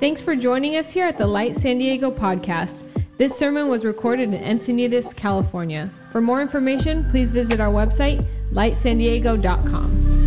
[0.00, 2.84] Thanks for joining us here at the Light San Diego podcast.
[3.16, 5.90] This sermon was recorded in Encinitas, California.
[6.12, 10.18] For more information, please visit our website, lightsandiego.com.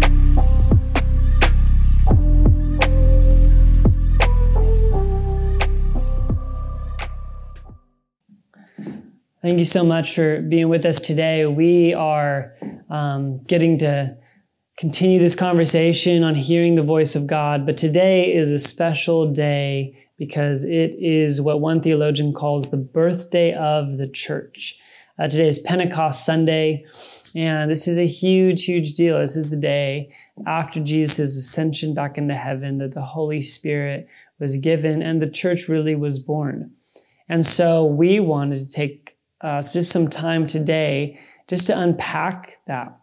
[9.41, 11.45] Thank you so much for being with us today.
[11.45, 12.53] We are
[12.89, 14.17] um, getting to
[14.81, 19.95] continue this conversation on hearing the voice of God, but today is a special day
[20.17, 24.79] because it is what one theologian calls the birthday of the church.
[25.19, 26.83] Uh, today is Pentecost Sunday,
[27.35, 29.19] and this is a huge, huge deal.
[29.19, 30.11] This is the day
[30.47, 34.07] after Jesus' ascension back into heaven that the Holy Spirit
[34.39, 36.71] was given and the church really was born.
[37.29, 42.97] And so we wanted to take uh, just some time today just to unpack that.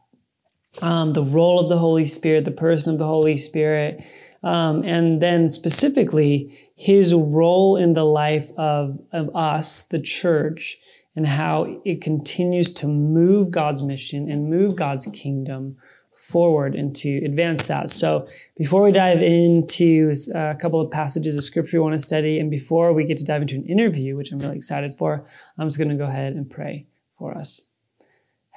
[0.83, 4.05] Um, the role of the Holy Spirit, the person of the Holy Spirit,
[4.43, 10.79] um, and then specifically his role in the life of, of us, the church,
[11.17, 15.77] and how it continues to move God's mission and move God's kingdom
[16.19, 17.91] forward and to advance that.
[17.91, 21.99] So before we dive into uh, a couple of passages of scripture we want to
[21.99, 25.25] study, and before we get to dive into an interview, which I'm really excited for,
[25.57, 26.87] I'm just going to go ahead and pray
[27.17, 27.68] for us.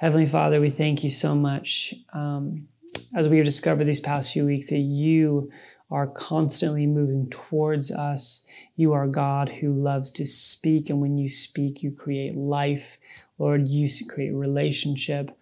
[0.02, 2.66] Heavenly Father, we thank you so much um,
[3.14, 5.48] as we have discovered these past few weeks that you
[5.92, 8.44] are constantly moving towards us.
[8.74, 12.98] You are God who loves to speak, and when you speak, you create life.
[13.38, 15.38] Lord, you create relationship.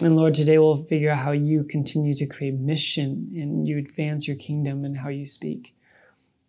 [0.00, 4.26] And Lord, today we'll figure out how you continue to create mission and you advance
[4.26, 5.76] your kingdom and how you speak.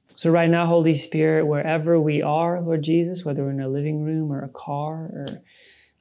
[0.08, 4.04] So, right now, Holy Spirit, wherever we are, Lord Jesus, whether we're in a living
[4.04, 5.44] room or a car or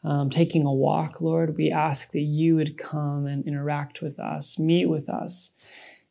[0.04, 4.58] um, taking a walk, Lord, we ask that you would come and interact with us,
[4.58, 5.56] meet with us.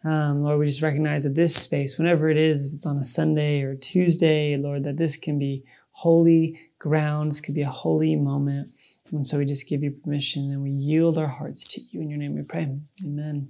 [0.03, 3.03] Um, Lord, we just recognize that this space, whenever it is, if it's on a
[3.03, 8.69] Sunday or Tuesday, Lord, that this can be holy grounds, could be a holy moment.
[9.11, 12.01] And so we just give you permission and we yield our hearts to you.
[12.01, 12.75] In your name we pray.
[13.03, 13.49] Amen.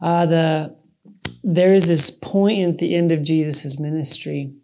[0.00, 0.76] Uh, the,
[1.42, 4.54] there is this point at the end of Jesus' ministry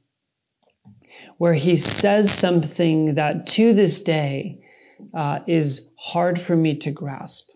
[1.39, 4.61] where he says something that to this day
[5.13, 7.51] uh, is hard for me to grasp.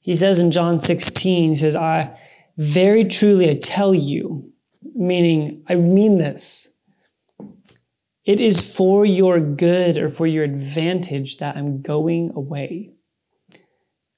[0.00, 2.18] He says in John 16, he says, I
[2.56, 4.52] very truly I tell you,
[4.94, 6.76] meaning I mean this.
[8.24, 12.94] It is for your good or for your advantage that I'm going away.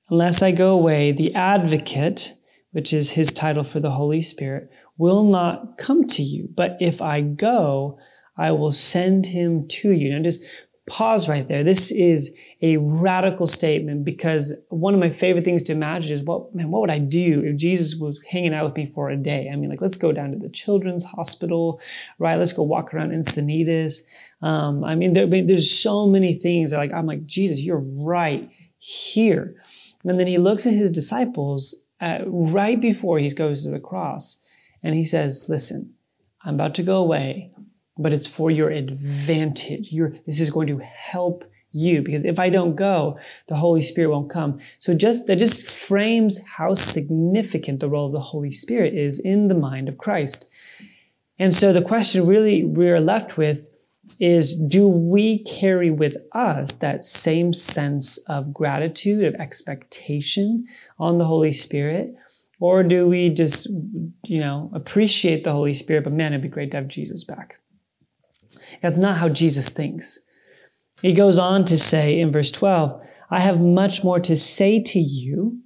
[0.09, 2.35] Unless I go away, the advocate,
[2.71, 6.49] which is his title for the Holy Spirit, will not come to you.
[6.55, 7.99] But if I go,
[8.37, 10.13] I will send him to you.
[10.13, 10.45] Now just
[10.87, 11.65] pause right there.
[11.65, 16.49] This is a radical statement because one of my favorite things to imagine is, well,
[16.55, 19.51] man, what would I do if Jesus was hanging out with me for a day?
[19.53, 21.81] I mean, like, let's go down to the children's hospital,
[22.19, 22.39] right?
[22.39, 24.03] Let's go walk around Encinitas.
[24.43, 28.49] Um, I mean, there, there's so many things that like, I'm like, Jesus, you're right
[28.79, 29.57] here.
[30.05, 34.41] And then he looks at his disciples uh, right before he goes to the cross
[34.85, 35.95] and he says, listen,
[36.45, 37.51] I'm about to go away
[37.99, 39.93] but it's for your advantage.
[39.93, 43.19] You're, this is going to help you because if I don't go,
[43.49, 44.59] the Holy Spirit won't come.
[44.79, 49.49] So just that just frames how significant the role of the Holy Spirit is in
[49.49, 50.51] the mind of Christ.
[51.39, 53.69] And so the question really we're left with
[54.21, 60.65] is do we carry with us that same sense of gratitude, of expectation
[60.99, 62.15] on the Holy Spirit?
[62.59, 63.69] Or do we just,
[64.25, 67.59] you know, appreciate the Holy Spirit, but man, it'd be great to have Jesus back?
[68.83, 70.21] That's not how Jesus thinks.
[71.03, 74.99] He goes on to say in verse 12, I have much more to say to
[74.99, 75.61] you,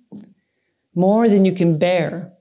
[0.95, 2.33] more than you can bear.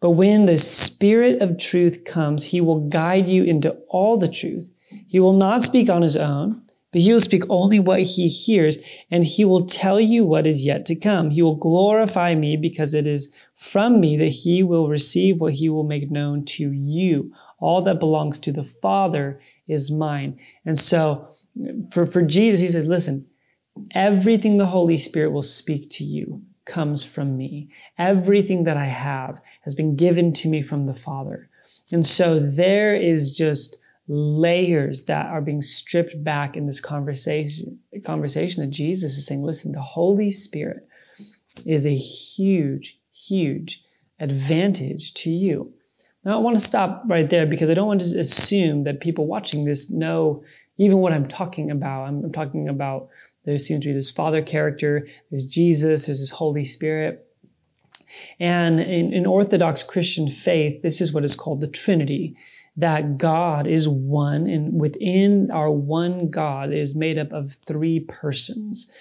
[0.00, 4.70] But when the Spirit of truth comes, he will guide you into all the truth.
[5.08, 8.78] He will not speak on his own, but he will speak only what he hears,
[9.10, 11.30] and he will tell you what is yet to come.
[11.30, 15.68] He will glorify me because it is from me that he will receive what he
[15.68, 17.32] will make known to you.
[17.58, 20.38] All that belongs to the Father is mine.
[20.64, 21.28] And so
[21.92, 23.26] for, for Jesus, he says, listen,
[23.92, 27.70] everything the Holy Spirit will speak to you comes from me.
[27.96, 31.48] Everything that I have has been given to me from the Father.
[31.92, 33.76] And so there is just
[34.06, 39.72] layers that are being stripped back in this conversation, conversation that Jesus is saying, listen,
[39.72, 40.88] the Holy Spirit
[41.66, 43.82] is a huge, huge
[44.18, 45.74] advantage to you.
[46.24, 49.26] Now, I want to stop right there because I don't want to assume that people
[49.26, 50.42] watching this know
[50.76, 52.04] even what I'm talking about.
[52.04, 53.08] I'm, I'm talking about
[53.44, 57.24] there seems to be this Father character, there's Jesus, there's this Holy Spirit.
[58.40, 62.36] And in, in Orthodox Christian faith, this is what is called the Trinity.
[62.78, 68.92] that God is one, and within our one God is made up of three persons.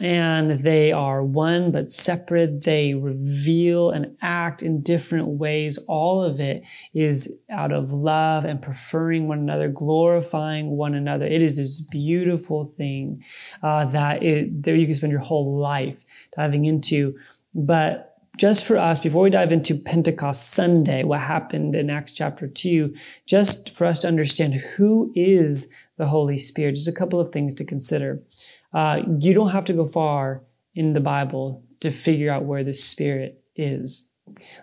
[0.00, 2.64] And they are one but separate.
[2.64, 5.78] They reveal and act in different ways.
[5.86, 11.26] All of it is out of love and preferring one another, glorifying one another.
[11.26, 13.22] It is this beautiful thing
[13.62, 16.04] uh, that it, that you can spend your whole life
[16.34, 17.18] diving into.
[17.54, 22.48] But just for us, before we dive into Pentecost Sunday, what happened in Acts chapter
[22.48, 22.94] 2,
[23.26, 27.52] just for us to understand who is the Holy Spirit, just a couple of things
[27.54, 28.22] to consider.
[28.72, 30.42] Uh, you don't have to go far
[30.74, 34.10] in the Bible to figure out where the Spirit is.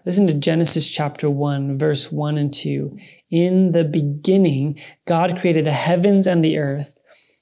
[0.06, 2.98] Listen to Genesis chapter 1, verse 1 and 2.
[3.30, 7.00] In the beginning, God created the heavens and the earth.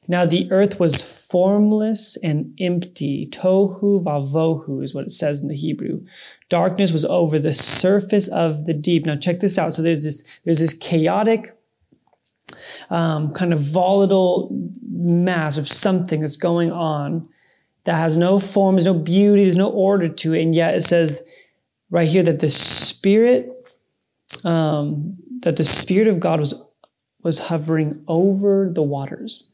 [0.08, 3.28] Now the earth was formless and empty.
[3.30, 6.06] Tohu vavohu is what it says in the Hebrew.
[6.50, 9.06] Darkness was over the surface of the deep.
[9.06, 9.74] Now check this out.
[9.74, 11.57] So there's this, there's this chaotic,
[12.90, 14.50] um, kind of volatile
[14.90, 17.28] mass of something that's going on
[17.84, 20.42] that has no form, there's no beauty, there's no order to it.
[20.42, 21.24] And yet it says
[21.90, 23.50] right here that the spirit,
[24.44, 26.54] um, that the spirit of God was,
[27.24, 29.50] was hovering over the waters.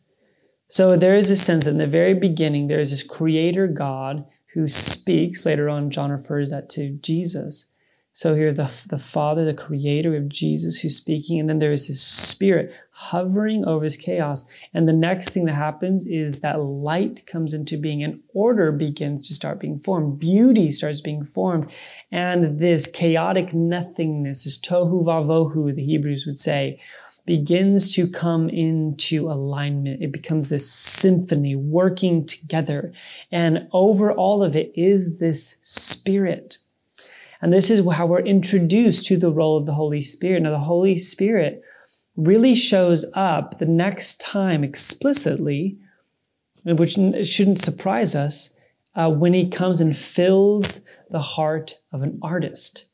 [0.68, 4.26] So there is a sense that in the very beginning, there is this creator God
[4.54, 5.46] who speaks.
[5.46, 7.73] Later on, John refers that to Jesus.
[8.16, 11.88] So here, the, the Father, the creator of Jesus who's speaking, and then there is
[11.88, 14.46] this spirit hovering over this chaos.
[14.72, 19.28] And the next thing that happens is that light comes into being and order begins
[19.28, 20.20] to start being formed.
[20.20, 21.72] Beauty starts being formed.
[22.12, 26.80] And this chaotic nothingness, this tohu vavohu, the Hebrews would say,
[27.26, 30.04] begins to come into alignment.
[30.04, 32.94] It becomes this symphony working together.
[33.32, 36.60] And over all of it is this spirit.
[37.44, 40.44] And this is how we're introduced to the role of the Holy Spirit.
[40.44, 41.62] Now, the Holy Spirit
[42.16, 45.78] really shows up the next time explicitly,
[46.64, 46.94] which
[47.28, 48.58] shouldn't surprise us,
[48.96, 52.86] uh, when he comes and fills the heart of an artist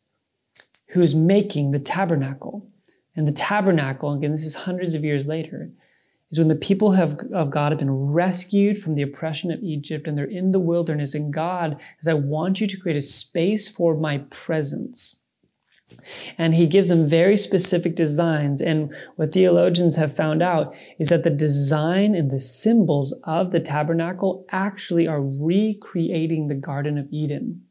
[0.93, 2.67] who's making the tabernacle.
[3.15, 5.69] And the tabernacle, again, this is hundreds of years later,
[6.31, 10.07] is when the people have, of God have been rescued from the oppression of Egypt
[10.07, 11.15] and they're in the wilderness.
[11.15, 15.27] And God says, I want you to create a space for my presence.
[16.37, 18.61] And he gives them very specific designs.
[18.61, 23.59] And what theologians have found out is that the design and the symbols of the
[23.59, 27.63] tabernacle actually are recreating the Garden of Eden.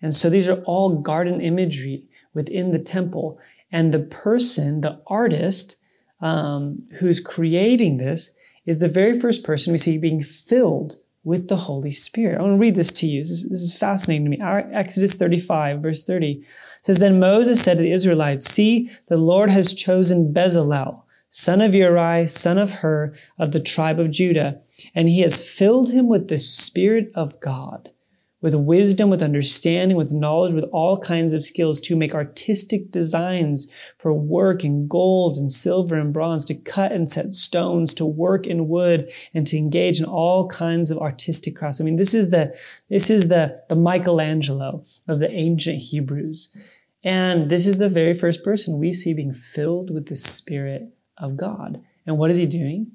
[0.00, 3.40] And so these are all garden imagery within the temple.
[3.72, 5.76] And the person, the artist,
[6.20, 8.34] um, who's creating this
[8.66, 12.38] is the very first person we see being filled with the Holy Spirit.
[12.38, 13.20] I want to read this to you.
[13.20, 14.40] This is, this is fascinating to me.
[14.40, 16.44] Exodus 35, verse 30
[16.80, 21.74] says, Then Moses said to the Israelites, See, the Lord has chosen Bezalel, son of
[21.74, 24.60] Uri, son of Hur, of the tribe of Judah,
[24.94, 27.90] and he has filled him with the Spirit of God
[28.40, 33.70] with wisdom, with understanding, with knowledge, with all kinds of skills to make artistic designs
[33.98, 38.46] for work in gold and silver and bronze, to cut and set stones, to work
[38.46, 41.80] in wood, and to engage in all kinds of artistic crafts.
[41.80, 42.56] I mean, this is the,
[42.88, 46.56] this is the, the Michelangelo of the ancient Hebrews.
[47.02, 51.36] And this is the very first person we see being filled with the Spirit of
[51.36, 51.82] God.
[52.06, 52.92] And what is he doing?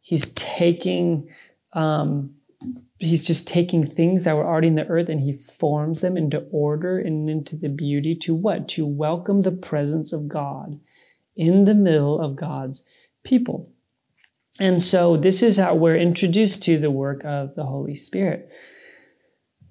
[0.00, 1.28] He's taking,
[1.72, 2.34] um,
[3.04, 6.46] he's just taking things that were already in the earth and he forms them into
[6.50, 8.68] order and into the beauty to what?
[8.70, 10.80] To welcome the presence of God
[11.36, 12.86] in the middle of God's
[13.24, 13.72] people.
[14.60, 18.50] And so this is how we're introduced to the work of the Holy Spirit.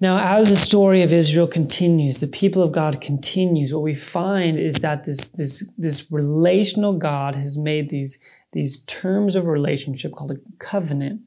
[0.00, 4.58] Now, as the story of Israel continues, the people of God continues, what we find
[4.58, 8.18] is that this, this, this relational God has made these,
[8.52, 11.22] these terms of relationship called a covenant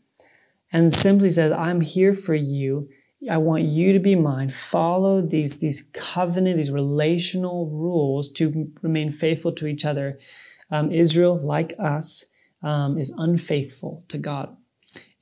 [0.78, 2.88] and simply says, I'm here for you.
[3.32, 4.52] I want you to be mine.
[4.52, 10.20] Follow these, these covenant, these relational rules to remain faithful to each other.
[10.70, 12.32] Um, Israel, like us,
[12.62, 14.56] um, is unfaithful to God.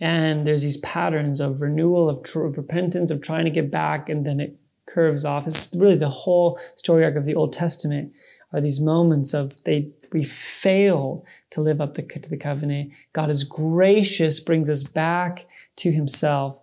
[0.01, 4.09] And there's these patterns of renewal, of, tr- of repentance, of trying to get back,
[4.09, 5.47] and then it curves off.
[5.47, 8.11] It's really the whole story arc of the Old Testament
[8.51, 12.91] are these moments of they we fail to live up the, to the covenant.
[13.11, 15.45] God is gracious, brings us back
[15.75, 16.57] to Himself.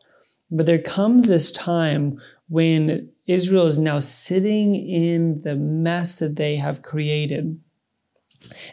[0.51, 2.19] But there comes this time
[2.49, 7.61] when Israel is now sitting in the mess that they have created.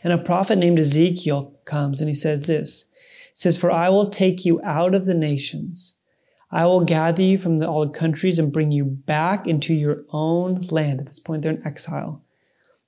[0.01, 2.89] And a prophet named Ezekiel comes and he says this.
[3.31, 5.97] He says, For I will take you out of the nations.
[6.51, 10.05] I will gather you from the, all the countries and bring you back into your
[10.09, 11.01] own land.
[11.01, 12.23] At this point, they're in exile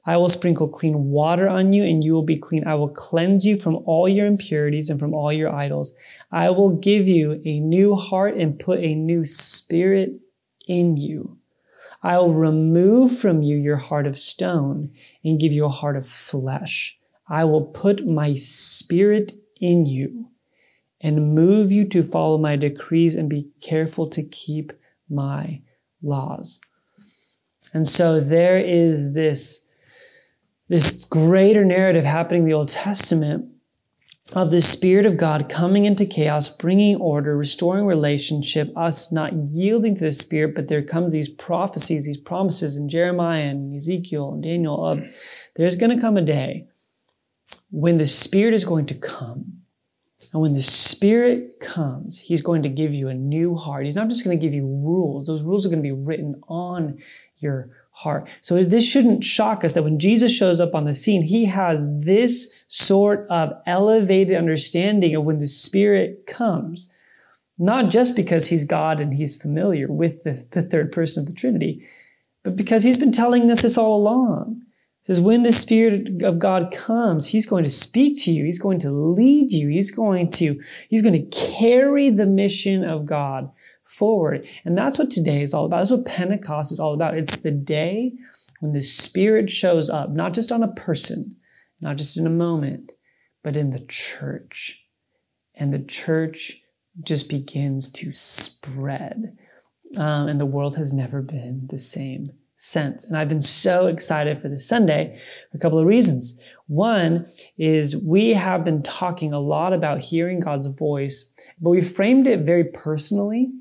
[0.05, 2.65] I will sprinkle clean water on you, and you will be clean.
[2.65, 5.93] I will cleanse you from all your impurities and from all your idols.
[6.31, 10.19] I will give you a new heart and put a new spirit
[10.67, 11.37] in you.
[12.03, 14.91] I will remove from you your heart of stone
[15.23, 16.97] and give you a heart of flesh.
[17.27, 20.29] I will put my spirit in you
[20.99, 24.73] and move you to follow my decrees and be careful to keep
[25.09, 25.61] my
[26.01, 26.59] laws.
[27.73, 29.67] And so there is this,
[30.71, 33.45] this greater narrative happening in the Old Testament
[34.31, 39.95] of the Spirit of God coming into chaos, bringing order, restoring relationship, us not yielding
[39.95, 44.43] to the Spirit, but there comes these prophecies, these promises in Jeremiah and Ezekiel and
[44.43, 45.03] Daniel of
[45.57, 46.67] there's going to come a day
[47.69, 49.57] when the Spirit is going to come.
[50.31, 53.83] And when the Spirit comes, He's going to give you a new heart.
[53.83, 55.27] He's not just going to give you rules.
[55.27, 56.99] Those rules are going to be written on
[57.39, 58.29] your heart.
[58.41, 61.83] So this shouldn't shock us that when Jesus shows up on the scene, he has
[61.99, 66.91] this sort of elevated understanding of when the Spirit comes,
[67.57, 71.33] not just because he's God and he's familiar with the, the third person of the
[71.33, 71.85] Trinity,
[72.43, 74.61] but because he's been telling us this all along.
[75.01, 78.45] It says, when the Spirit of God comes, He's going to speak to you.
[78.45, 79.67] He's going to lead you.
[79.67, 83.49] He's going to, He's going to carry the mission of God
[83.91, 84.47] forward.
[84.65, 85.79] And that's what today is all about.
[85.79, 87.17] That's what Pentecost is all about.
[87.17, 88.13] It's the day
[88.59, 91.35] when the Spirit shows up, not just on a person,
[91.81, 92.91] not just in a moment,
[93.43, 94.85] but in the church.
[95.55, 96.61] And the church
[97.03, 99.37] just begins to spread.
[99.97, 103.03] Um, and the world has never been the same since.
[103.03, 105.19] And I've been so excited for this Sunday
[105.51, 106.39] for a couple of reasons.
[106.67, 107.25] One
[107.57, 112.41] is we have been talking a lot about hearing God's voice, but we framed it
[112.41, 113.51] very personally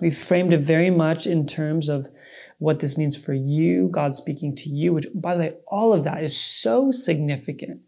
[0.00, 2.08] we framed it very much in terms of
[2.58, 6.04] what this means for you, God speaking to you, which, by the way, all of
[6.04, 7.80] that is so significant.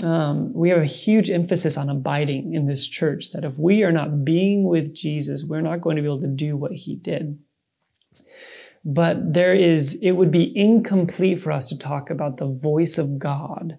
[0.00, 3.92] Um, we have a huge emphasis on abiding in this church that if we are
[3.92, 7.38] not being with Jesus, we're not going to be able to do what he did.
[8.84, 13.18] But there is, it would be incomplete for us to talk about the voice of
[13.18, 13.78] God.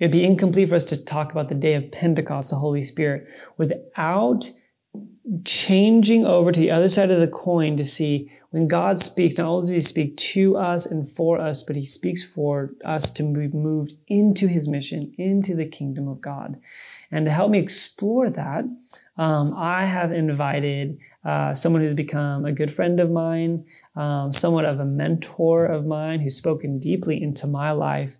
[0.00, 3.28] It'd be incomplete for us to talk about the day of Pentecost, the Holy Spirit,
[3.56, 4.50] without
[5.44, 9.48] changing over to the other side of the coin to see when God speaks, not
[9.48, 13.22] only does he speak to us and for us, but he speaks for us to
[13.22, 16.58] be moved into his mission, into the kingdom of God.
[17.10, 18.64] And to help me explore that,
[19.18, 23.66] um, I have invited uh, someone who's become a good friend of mine,
[23.96, 28.18] um, somewhat of a mentor of mine, who's spoken deeply into my life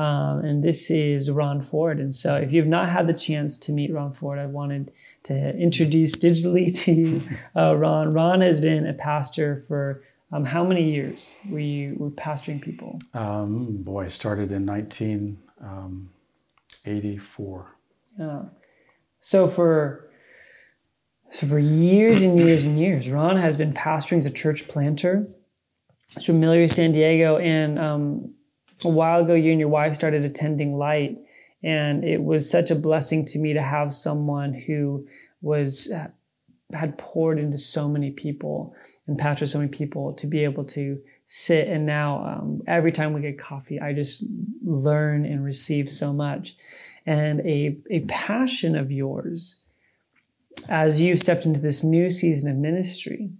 [0.00, 2.00] um, and this is Ron Ford.
[2.00, 4.92] And so, if you've not had the chance to meet Ron Ford, I wanted
[5.24, 7.20] to introduce digitally to you
[7.54, 8.10] uh, Ron.
[8.10, 10.02] Ron has been a pastor for
[10.32, 12.98] um, how many years were you were pastoring people?
[13.12, 17.60] Um, boy, I started in 1984.
[17.60, 17.66] Um,
[18.26, 18.44] yeah.
[19.20, 20.08] So for
[21.30, 25.26] so for years and years and years, Ron has been pastoring as a church planter.
[26.14, 28.32] He's familiar San Diego, and um,
[28.84, 31.18] a while ago, you and your wife started attending Light,
[31.62, 35.06] and it was such a blessing to me to have someone who
[35.42, 35.92] was
[36.72, 38.74] had poured into so many people
[39.06, 41.68] and pastored so many people to be able to sit.
[41.68, 44.24] And now, um, every time we get coffee, I just
[44.62, 46.54] learn and receive so much.
[47.06, 49.64] And a a passion of yours
[50.68, 53.30] as you stepped into this new season of ministry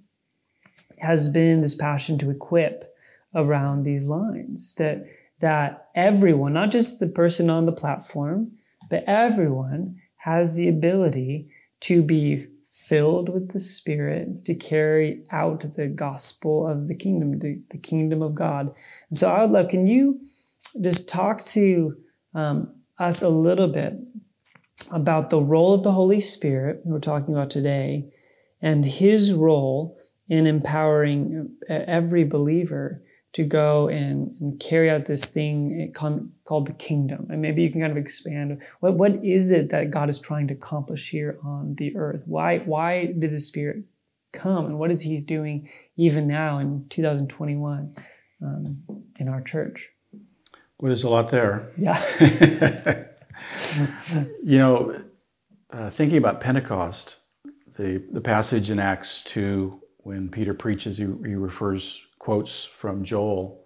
[0.98, 2.94] has been this passion to equip
[3.34, 5.06] around these lines that
[5.40, 8.52] that everyone, not just the person on the platform,
[8.88, 11.48] but everyone has the ability
[11.80, 17.60] to be filled with the Spirit to carry out the gospel of the kingdom, the,
[17.70, 18.72] the kingdom of God.
[19.08, 20.20] And so I would love, can you
[20.80, 21.96] just talk to
[22.34, 23.94] um, us a little bit
[24.92, 28.10] about the role of the Holy Spirit we're talking about today
[28.62, 35.92] and his role in empowering every believer to go and, and carry out this thing
[35.94, 37.28] called the kingdom.
[37.30, 40.48] And maybe you can kind of expand what, what is it that God is trying
[40.48, 42.24] to accomplish here on the earth?
[42.26, 43.84] Why, why did the Spirit
[44.32, 44.66] come?
[44.66, 47.94] And what is He doing even now in 2021
[48.42, 48.82] um,
[49.18, 49.90] in our church?
[50.80, 51.70] Well, there's a lot there.
[51.76, 52.02] Yeah.
[54.42, 55.02] you know,
[55.70, 57.18] uh, thinking about Pentecost,
[57.76, 63.64] the, the passage in Acts 2, when Peter preaches, he, he refers quotes from Joel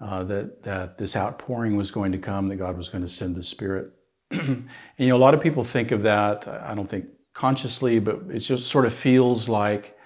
[0.00, 3.34] uh, that, that this outpouring was going to come, that God was going to send
[3.34, 3.90] the Spirit.
[4.30, 8.20] and, you know, a lot of people think of that, I don't think consciously, but
[8.30, 9.98] it just sort of feels like,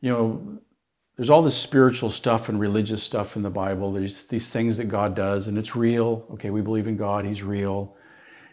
[0.00, 0.58] you know,
[1.14, 3.92] there's all this spiritual stuff and religious stuff in the Bible.
[3.92, 6.26] There's these things that God does, and it's real.
[6.32, 7.96] Okay, we believe in God, He's real.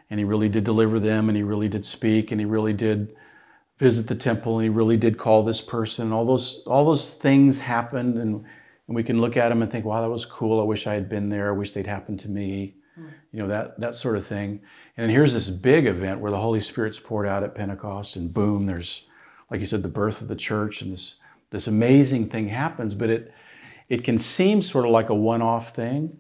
[0.10, 3.16] And He really did deliver them, and He really did speak, and He really did
[3.78, 6.12] visit the temple, and He really did call this person.
[6.12, 8.46] All those, all those things happened, and,
[8.88, 10.60] and we can look at them and think, wow, that was cool.
[10.60, 11.50] I wish I had been there.
[11.50, 12.76] I wish they'd happened to me.
[13.32, 14.62] You know, that, that sort of thing.
[14.96, 18.32] And then here's this big event where the Holy Spirit's poured out at Pentecost, and
[18.32, 19.08] boom, there's,
[19.50, 21.20] like you said, the birth of the church, and this
[21.54, 23.34] this amazing thing happens, but it
[23.88, 26.18] it can seem sort of like a one-off thing.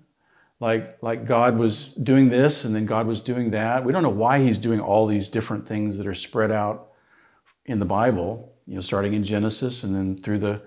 [0.59, 3.83] Like, like God was doing this and then God was doing that.
[3.83, 6.89] We don't know why He's doing all these different things that are spread out
[7.65, 10.61] in the Bible, you know, starting in Genesis and then through the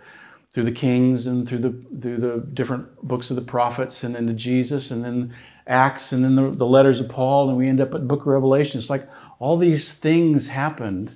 [0.53, 4.27] through the kings and through the through the different books of the prophets and then
[4.27, 5.35] to Jesus and then
[5.67, 8.21] Acts and then the, the letters of Paul and we end up at the book
[8.21, 8.79] of Revelation.
[8.79, 11.15] It's like all these things happened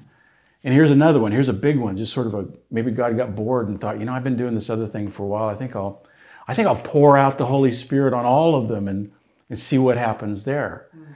[0.62, 1.32] and here's another one.
[1.32, 1.96] Here's a big one.
[1.96, 4.54] Just sort of a maybe God got bored and thought, you know, I've been doing
[4.54, 5.48] this other thing for a while.
[5.48, 6.04] I think I'll,
[6.46, 9.12] I think I'll pour out the Holy Spirit on all of them and
[9.50, 10.86] and see what happens there.
[10.96, 11.14] Mm.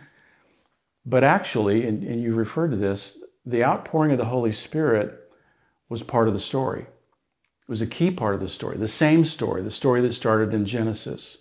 [1.06, 5.31] But actually, and, and you referred to this, the outpouring of the Holy Spirit
[5.89, 6.83] was part of the story.
[6.83, 8.77] It was a key part of the story.
[8.77, 11.39] The same story, the story that started in Genesis,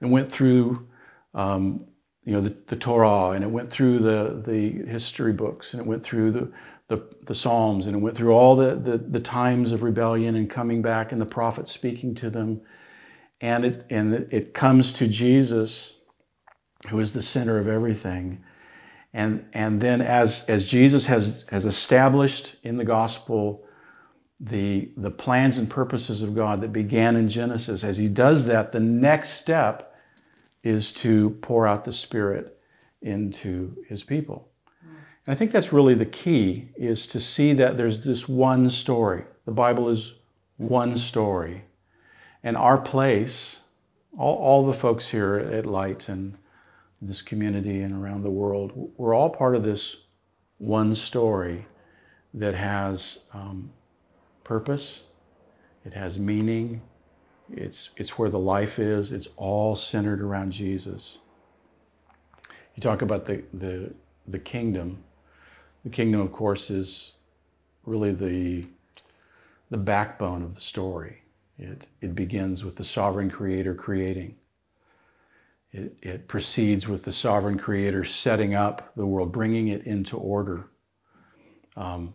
[0.00, 0.88] and went through
[1.34, 1.86] um,
[2.24, 5.86] you know, the, the, Torah, and it went through the, the history books, and it
[5.86, 6.52] went through the,
[6.88, 10.50] the, the Psalms and it went through all the, the, the, times of rebellion and
[10.50, 12.60] coming back and the prophets speaking to them.
[13.40, 15.94] And it, and it comes to Jesus,
[16.90, 18.44] who is the center of everything.
[19.14, 23.64] And, and then as, as Jesus has, has established in the gospel
[24.40, 28.70] the, the plans and purposes of God that began in Genesis, as he does that,
[28.70, 29.94] the next step
[30.64, 32.58] is to pour out the Spirit
[33.00, 34.48] into his people.
[34.80, 39.24] And I think that's really the key is to see that there's this one story.
[39.44, 40.14] The Bible is
[40.56, 41.64] one story.
[42.42, 43.62] And our place,
[44.18, 46.36] all, all the folks here at Light and
[47.08, 50.04] this community and around the world, we're all part of this
[50.58, 51.66] one story
[52.32, 53.70] that has um,
[54.44, 55.04] purpose,
[55.84, 56.80] it has meaning,
[57.50, 61.18] it's, it's where the life is, it's all centered around Jesus.
[62.74, 63.92] You talk about the, the,
[64.26, 65.02] the kingdom
[65.84, 67.14] the kingdom, of course, is
[67.84, 68.66] really the,
[69.70, 71.22] the backbone of the story.
[71.58, 74.36] It, it begins with the sovereign creator creating.
[75.72, 80.68] It, it proceeds with the sovereign creator setting up the world, bringing it into order.
[81.76, 82.12] Um,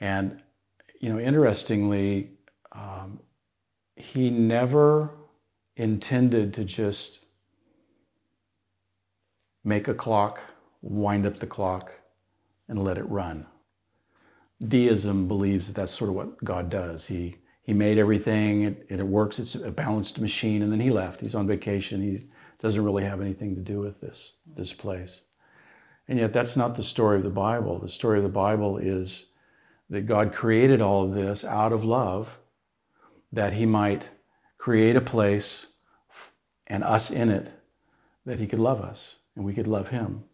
[0.00, 0.42] and,
[1.00, 2.32] you know, interestingly,
[2.72, 3.20] um,
[3.94, 5.10] he never
[5.76, 7.24] intended to just
[9.62, 10.40] make a clock,
[10.82, 11.92] wind up the clock,
[12.68, 13.46] and let it run.
[14.66, 17.06] Deism believes that that's sort of what God does.
[17.06, 21.20] He, he made everything, it, it works, it's a balanced machine, and then he left.
[21.20, 22.02] He's on vacation.
[22.02, 22.26] He
[22.60, 25.22] doesn't really have anything to do with this, this place.
[26.08, 27.78] And yet, that's not the story of the Bible.
[27.78, 29.26] The story of the Bible is
[29.88, 32.38] that God created all of this out of love,
[33.32, 34.08] that He might
[34.58, 35.68] create a place
[36.66, 37.50] and us in it,
[38.26, 40.24] that He could love us and we could love Him.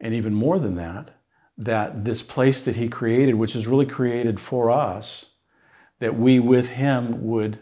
[0.00, 1.10] And even more than that,
[1.56, 5.26] that this place that He created, which is really created for us,
[6.00, 7.60] that we with Him would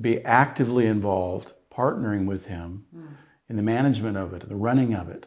[0.00, 3.08] be actively involved, partnering with Him mm.
[3.48, 5.26] in the management of it, the running of it.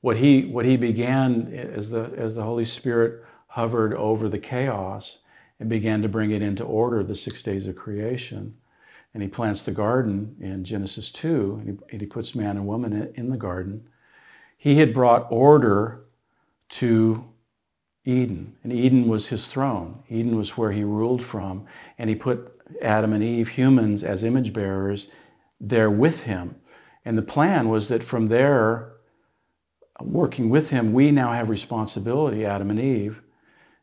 [0.00, 5.18] What He, what he began as the, as the Holy Spirit hovered over the chaos
[5.60, 8.56] and began to bring it into order the six days of creation.
[9.14, 12.66] And he plants the garden in Genesis 2, and he, and he puts man and
[12.66, 13.86] woman in, in the garden.
[14.56, 16.04] He had brought order
[16.70, 17.24] to
[18.04, 18.56] Eden.
[18.64, 20.02] And Eden was his throne.
[20.08, 21.66] Eden was where he ruled from.
[21.98, 25.10] And he put Adam and Eve, humans, as image bearers,
[25.62, 26.56] there with him.
[27.04, 28.92] And the plan was that from there,
[30.00, 33.22] working with him, we now have responsibility, Adam and Eve,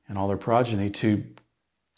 [0.07, 1.23] and all their progeny, to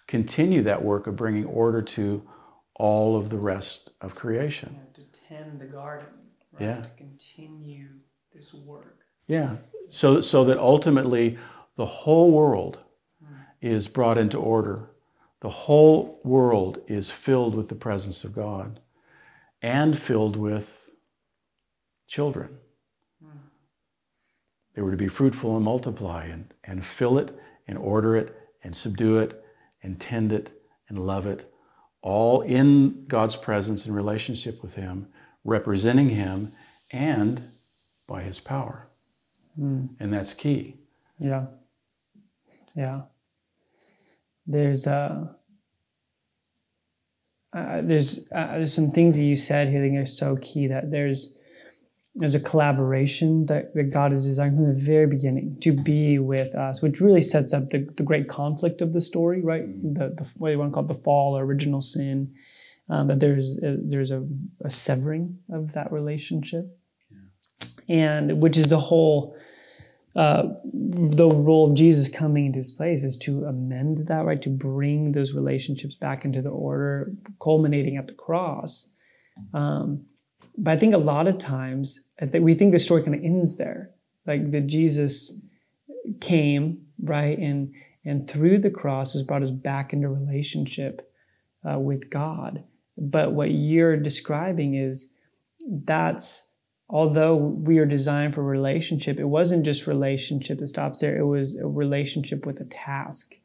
[0.08, 2.28] continue that work of bringing order to
[2.76, 4.80] all of the rest of creation.
[4.80, 6.08] Yeah, to tend the garden,
[6.54, 6.62] right?
[6.62, 6.82] Yeah.
[6.82, 7.88] To continue
[8.34, 9.00] this work.
[9.28, 9.58] Yeah.
[9.90, 11.38] So, so that ultimately
[11.76, 12.80] the whole world
[13.24, 13.36] hmm.
[13.62, 14.90] is brought into order.
[15.42, 18.80] The whole world is filled with the presence of God
[19.62, 20.90] and filled with
[22.08, 22.58] children.
[24.74, 28.76] They were to be fruitful and multiply and, and fill it and order it and
[28.76, 29.44] subdue it
[29.84, 30.52] and tend it
[30.88, 31.52] and love it,
[32.02, 35.08] all in God's presence and relationship with Him,
[35.44, 36.54] representing Him
[36.92, 37.52] and
[38.08, 38.88] by His power.
[39.60, 39.90] Mm.
[40.00, 40.78] And that's key.
[41.18, 41.48] Yeah.
[42.76, 43.04] Yeah.
[44.48, 45.36] There's a
[47.54, 50.92] uh, there's uh, there's some things that you said here that are so key that
[50.92, 51.38] there's
[52.16, 56.54] there's a collaboration that, that God has designed from the very beginning to be with
[56.56, 59.64] us, which really sets up the, the great conflict of the story, right?
[59.82, 62.34] The, the what you want to call it, the fall, or original sin.
[62.90, 64.28] Um, that there's a, there's a,
[64.66, 66.66] a, severing of that relationship,
[67.10, 67.96] yeah.
[67.96, 69.38] and which is the whole
[70.16, 74.42] uh, the role of Jesus coming into this place is to amend that, right?
[74.42, 78.90] To bring those relationships back into the order, culminating at the cross.
[79.54, 80.06] Um,
[80.58, 83.24] but I think a lot of times, I think we think the story kind of
[83.24, 83.92] ends there,
[84.28, 85.42] like that Jesus
[86.20, 91.14] came, right, and and through the cross has brought us back into relationship
[91.70, 92.64] uh, with God.
[92.98, 95.16] But what you're describing is
[95.70, 96.51] that's
[96.92, 101.18] although we are designed for relationship, it wasn't just relationship that stops there.
[101.18, 103.36] It was a relationship with a task.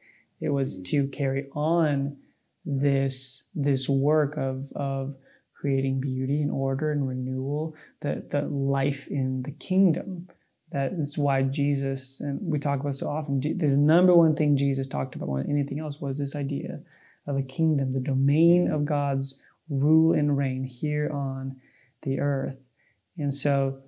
[0.40, 0.84] It was mm.
[0.86, 2.18] to carry on
[2.64, 5.16] this this work of of
[5.54, 10.28] creating beauty and order and renewal, that the life in the kingdom.
[10.72, 13.40] That is why Jesus and we talk about so often.
[13.40, 16.80] The number one thing Jesus talked about more than anything else was this idea
[17.26, 21.56] of a kingdom, the domain of God's rule and reign here on
[22.02, 22.65] the earth.
[23.18, 23.78] And so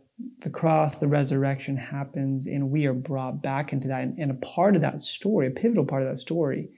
[0.41, 4.03] the cross, the resurrection happens, and we are brought back into that.
[4.03, 6.71] And, a part of that story, a pivotal part of that story,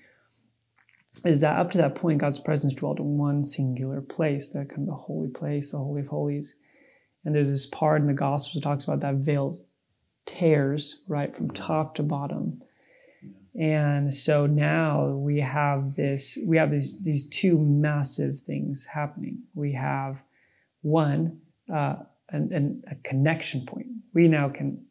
[1.24, 4.82] is that up to that point, God's presence dwelt in one singular place, that kind
[4.82, 6.56] of the holy place, the Holy of Holies.
[7.24, 9.60] And there's this part in the Gospels that talks about that veil
[10.26, 12.62] tears right from top to bottom.
[13.58, 19.42] And so now we have this, we have these, these two massive things happening.
[19.54, 20.22] We have
[20.82, 21.40] one,
[21.72, 21.96] uh,
[22.32, 23.86] and, and a connection point.
[24.14, 24.84] We now can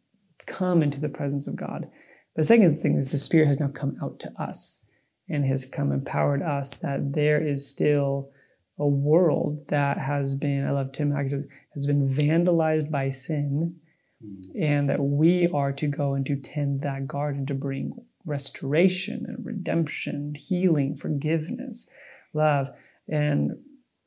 [0.45, 1.89] come into the presence of God.
[2.35, 4.89] The second thing is the Spirit has now come out to us
[5.27, 8.31] and has come empowered us that there is still
[8.77, 13.75] a world that has been, I love Tim Hackett, has been vandalized by sin,
[14.23, 14.63] mm-hmm.
[14.63, 17.93] and that we are to go and to tend that garden to bring
[18.25, 21.89] restoration and redemption, healing, forgiveness,
[22.33, 22.67] love.
[23.07, 23.51] And,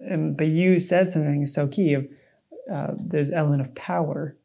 [0.00, 2.06] and but you said something so key of
[2.70, 4.36] uh, there's element of power.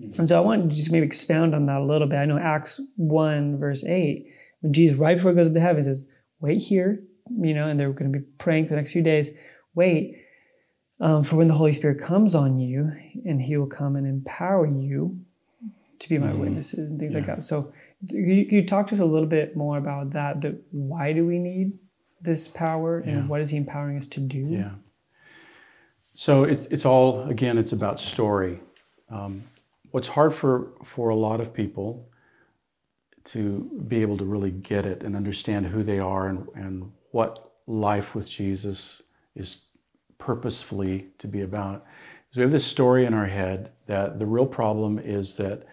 [0.00, 0.20] Mm-hmm.
[0.20, 2.16] And so I want to just maybe expound on that a little bit.
[2.16, 4.26] I know Acts 1, verse 8,
[4.60, 7.02] when Jesus, right before he goes up to heaven, says, Wait here,
[7.40, 9.30] you know, and they're going to be praying for the next few days.
[9.74, 10.16] Wait
[11.00, 12.90] um, for when the Holy Spirit comes on you,
[13.24, 15.20] and he will come and empower you
[15.98, 16.40] to be my mm-hmm.
[16.40, 17.20] witnesses and things yeah.
[17.20, 17.42] like that.
[17.42, 17.72] So,
[18.08, 20.40] can you, talk to us a little bit more about that?
[20.40, 21.78] The, why do we need
[22.20, 23.26] this power, and yeah.
[23.26, 24.38] what is he empowering us to do?
[24.38, 24.70] Yeah.
[26.20, 28.58] So it, it's all, again, it's about story.
[29.08, 29.44] Um,
[29.92, 32.10] what's hard for, for a lot of people
[33.26, 37.52] to be able to really get it and understand who they are and, and what
[37.68, 39.00] life with Jesus
[39.36, 39.66] is
[40.18, 41.86] purposefully to be about.
[42.32, 45.68] So we have this story in our head that the real problem is that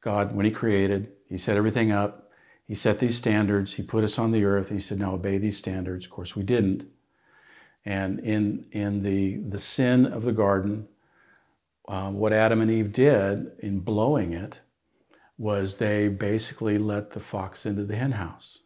[0.00, 2.32] God, when He created, He set everything up,
[2.66, 5.56] He set these standards, He put us on the earth, He said, now obey these
[5.56, 6.04] standards.
[6.04, 6.88] Of course, we didn't.
[7.84, 10.88] And in, in the, the sin of the garden,
[11.86, 14.60] uh, what Adam and Eve did in blowing it
[15.36, 18.60] was they basically let the fox into the henhouse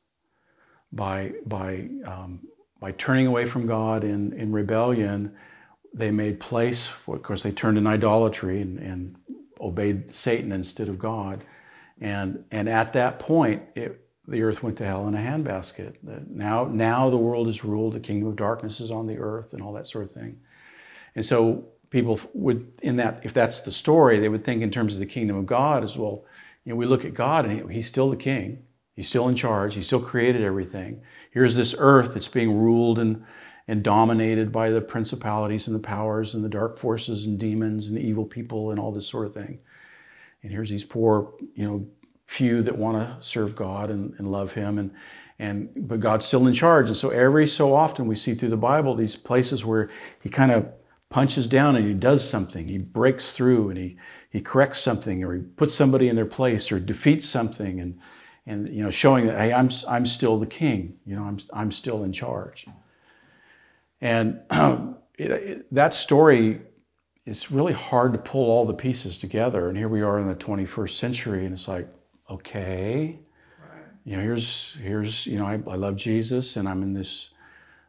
[0.92, 2.40] by, by, um,
[2.80, 5.34] by turning away from God in, in rebellion.
[5.92, 9.16] They made place for, of course, they turned in idolatry and, and
[9.60, 11.42] obeyed Satan instead of God.
[12.00, 15.94] And, and at that point, it, the earth went to hell in a handbasket.
[16.28, 19.62] Now, now the world is ruled, the kingdom of darkness is on the earth, and
[19.62, 20.38] all that sort of thing.
[21.14, 24.94] And so people would, in that, if that's the story, they would think in terms
[24.94, 26.24] of the kingdom of God as well.
[26.64, 28.64] You know, we look at God and He's still the king.
[28.94, 29.74] He's still in charge.
[29.74, 31.00] He still created everything.
[31.30, 33.24] Here's this earth that's being ruled and,
[33.66, 37.98] and dominated by the principalities and the powers and the dark forces and demons and
[37.98, 39.60] evil people and all this sort of thing.
[40.42, 41.86] And here's these poor, you know,
[42.28, 44.94] few that want to serve God and, and love Him, and
[45.40, 46.88] and but God's still in charge.
[46.88, 49.88] And so every so often we see through the Bible these places where
[50.22, 50.68] He kind of
[51.08, 52.68] punches down and He does something.
[52.68, 53.96] He breaks through and He
[54.30, 57.98] He corrects something, or He puts somebody in their place, or defeats something, and
[58.46, 60.98] and you know showing that hey, I'm I'm still the King.
[61.06, 62.66] You know, I'm I'm still in charge.
[64.02, 64.40] And
[65.18, 66.60] it, it, that story
[67.24, 69.68] it's really hard to pull all the pieces together.
[69.68, 71.86] And here we are in the 21st century, and it's like,
[72.28, 73.18] okay,
[74.04, 77.30] you know, here's here's you know, I, I love Jesus, and I'm in this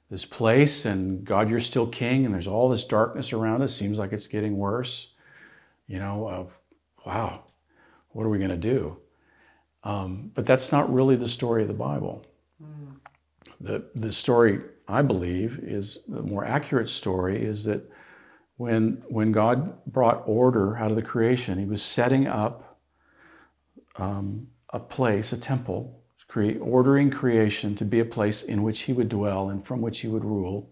[0.09, 3.75] this place, and God, you're still King, and there's all this darkness around us.
[3.75, 5.13] Seems like it's getting worse.
[5.87, 6.45] You know, uh,
[7.05, 7.43] wow,
[8.09, 8.97] what are we going to do?
[9.83, 12.25] Um, but that's not really the story of the Bible.
[12.61, 12.97] Mm.
[13.61, 17.89] The the story I believe, is the more accurate story is that
[18.57, 22.68] when, when God brought order out of the creation, He was setting up
[23.95, 28.93] um, a place, a temple, create, ordering creation to be a place in which He
[28.93, 30.69] would dwell and from which He would rule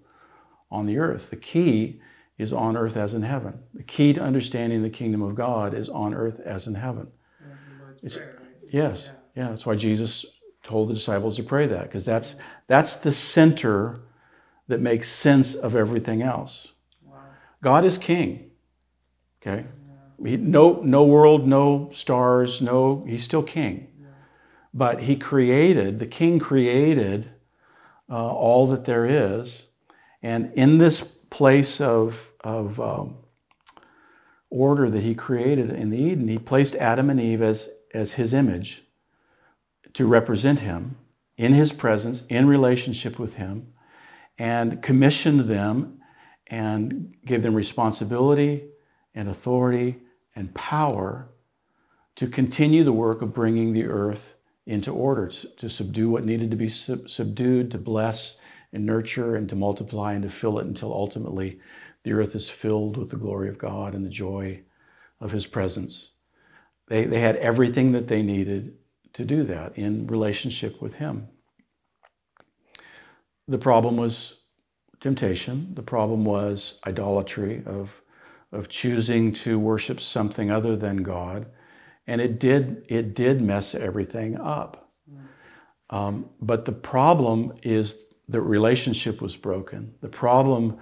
[0.71, 1.30] on the earth.
[1.30, 1.99] The key
[2.38, 3.60] is on earth as in heaven.
[3.73, 7.08] The key to understanding the kingdom of God is on earth as in heaven.
[8.03, 8.19] It's,
[8.71, 9.49] yes, yeah.
[9.49, 10.25] That's why Jesus
[10.63, 12.36] told the disciples to pray that because that's
[12.67, 14.01] that's the center
[14.67, 16.73] that makes sense of everything else.
[17.63, 18.51] God is king.
[19.41, 19.65] Okay?
[20.23, 23.88] He, no, no world, no stars, no, he's still king.
[24.73, 27.32] But he created, the king created
[28.10, 29.67] uh, all that there is.
[30.21, 33.17] And in this place of, of um,
[34.49, 38.34] order that he created in the Eden, he placed Adam and Eve as, as his
[38.34, 38.84] image
[39.93, 40.97] to represent him
[41.38, 43.67] in his presence, in relationship with him,
[44.38, 45.99] and commissioned them
[46.47, 48.65] and gave them responsibility
[49.13, 49.97] and authority
[50.38, 51.30] and power
[52.15, 54.36] to continue the work of bringing the earth
[54.67, 58.39] into order, to subdue what needed to be sub- subdued, to bless
[58.71, 61.60] and nurture and to multiply and to fill it until ultimately
[62.04, 64.62] the earth is filled with the glory of God and the joy
[65.19, 66.12] of His presence.
[66.88, 68.76] They, they had everything that they needed
[69.13, 71.30] to do that in relationship with Him.
[73.47, 74.41] The problem was
[75.00, 75.73] temptation.
[75.73, 78.02] The problem was idolatry of,
[78.51, 81.47] of choosing to worship something other than God.
[82.05, 84.91] And it did, it did mess everything up.
[85.89, 89.93] Um, but the problem is the relationship was broken.
[90.01, 90.77] The problem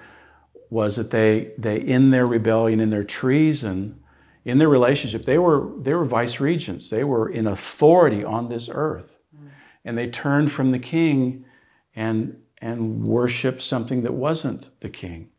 [0.70, 4.00] was that they, they in their rebellion, in their treason,
[4.44, 6.90] in their relationship, they were, they were vice regents.
[6.90, 9.20] They were in authority on this earth.
[9.84, 11.46] And they turned from the king
[11.96, 15.30] and and worship something that wasn't the king.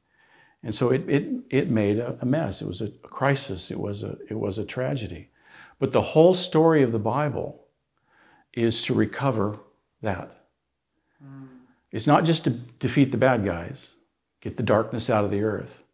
[0.67, 2.61] And so it, it, it made a, mess.
[2.61, 3.71] It was a, a crisis.
[3.71, 5.31] It was a, it was a tragedy.
[5.79, 7.69] But the whole story of the Bible
[8.53, 9.61] is to recover
[10.03, 10.49] that.
[11.25, 11.47] Mm.
[11.93, 13.93] It's not just to defeat the bad guys,
[14.41, 15.85] get the darkness out of the earth.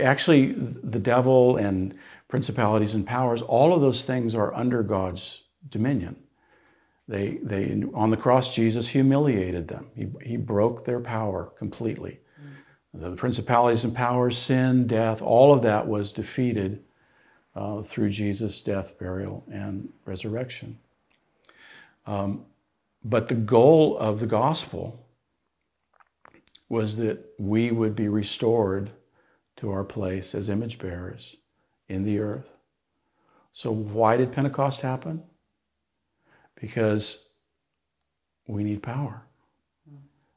[0.00, 6.14] Actually, the devil and principalities and powers, all of those things are under God's dominion.
[7.08, 9.88] They, they, on the cross, Jesus humiliated them.
[9.96, 12.20] He, he broke their power completely.
[12.96, 16.82] The principalities and powers, sin, death, all of that was defeated
[17.54, 20.78] uh, through Jesus' death, burial, and resurrection.
[22.06, 22.44] Um,
[23.04, 25.06] but the goal of the gospel
[26.68, 28.90] was that we would be restored
[29.56, 31.36] to our place as image bearers
[31.88, 32.48] in the earth.
[33.52, 35.22] So, why did Pentecost happen?
[36.60, 37.28] because
[38.46, 39.22] we need power.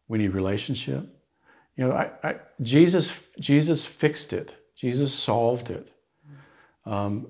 [0.08, 1.08] We need relationship.
[1.80, 4.54] You know, I, I, Jesus, Jesus fixed it.
[4.76, 5.94] Jesus solved it.
[6.86, 7.28] Um,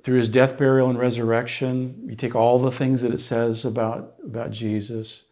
[0.00, 4.14] through his death, burial, and resurrection, you take all the things that it says about,
[4.24, 5.24] about Jesus.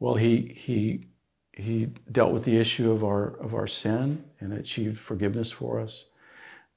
[0.00, 1.08] Well, he, he,
[1.52, 6.06] he dealt with the issue of our, of our sin and achieved forgiveness for us.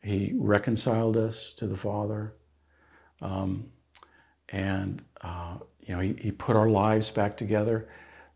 [0.03, 2.33] He reconciled us to the Father.
[3.21, 3.67] Um,
[4.49, 7.87] and uh, you know he, he put our lives back together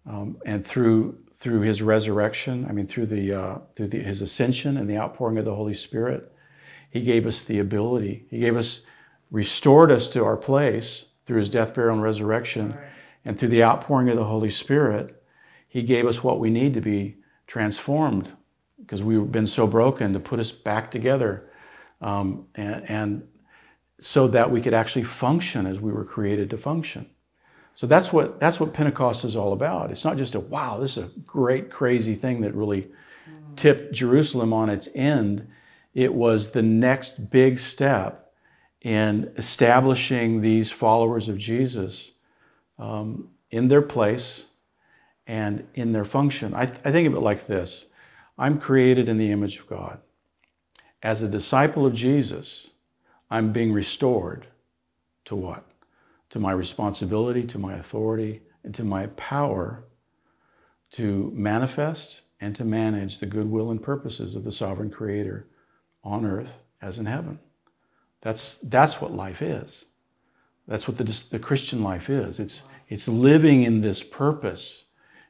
[0.05, 4.77] um, and through through his resurrection i mean through the uh, through the, his ascension
[4.77, 6.31] and the outpouring of the holy spirit
[6.91, 8.85] he gave us the ability he gave us
[9.31, 12.79] restored us to our place through his death burial and resurrection right.
[13.25, 15.23] and through the outpouring of the holy spirit
[15.67, 17.15] he gave us what we need to be
[17.47, 18.29] transformed
[18.81, 21.49] because we've been so broken to put us back together
[22.01, 23.27] um, and, and
[23.99, 27.09] so that we could actually function as we were created to function.
[27.79, 29.89] So that's what that's what Pentecost is all about.
[29.89, 32.89] It's not just a wow, this is a great crazy thing that really
[33.55, 35.47] tipped Jerusalem on its end.
[35.93, 38.33] It was the next big step
[38.81, 42.11] in establishing these followers of Jesus
[42.77, 44.47] um, in their place
[45.25, 46.53] and in their function.
[46.53, 47.85] I, th- I think of it like this
[48.37, 50.01] I'm created in the image of God.
[51.01, 52.67] As a disciple of Jesus,
[53.31, 54.47] I'm being restored
[55.23, 55.68] to what?
[56.29, 59.85] To my responsibility, to my authority, and to my power
[60.91, 65.47] to manifest and to manage the goodwill and purposes of the sovereign creator
[66.03, 67.39] on earth as in heaven.
[68.21, 69.85] That's, that's what life is.
[70.67, 72.39] That's what the, the Christian life is.
[72.39, 74.85] It's, it's living in this purpose.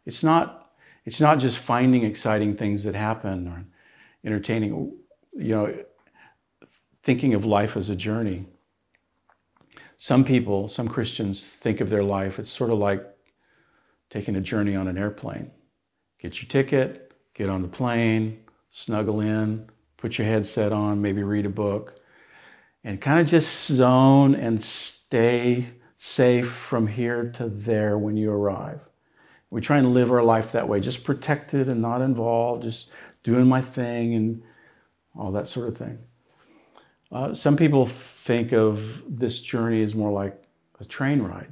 [0.05, 0.71] It's not,
[1.05, 3.65] it's not just finding exciting things that happen or
[4.25, 4.97] entertaining.
[5.33, 5.75] You know,
[7.03, 8.45] thinking of life as a journey.
[10.01, 13.05] Some people, some Christians think of their life, it's sort of like
[14.09, 15.51] taking a journey on an airplane.
[16.21, 21.45] Get your ticket, get on the plane, snuggle in, put your headset on, maybe read
[21.45, 21.99] a book,
[22.81, 28.79] and kind of just zone and stay safe from here to there when you arrive.
[29.49, 32.89] We try and live our life that way, just protected and not involved, just
[33.21, 34.43] doing my thing and
[35.13, 35.99] all that sort of thing.
[37.11, 40.43] Uh, some people think of this journey as more like
[40.79, 41.51] a train ride.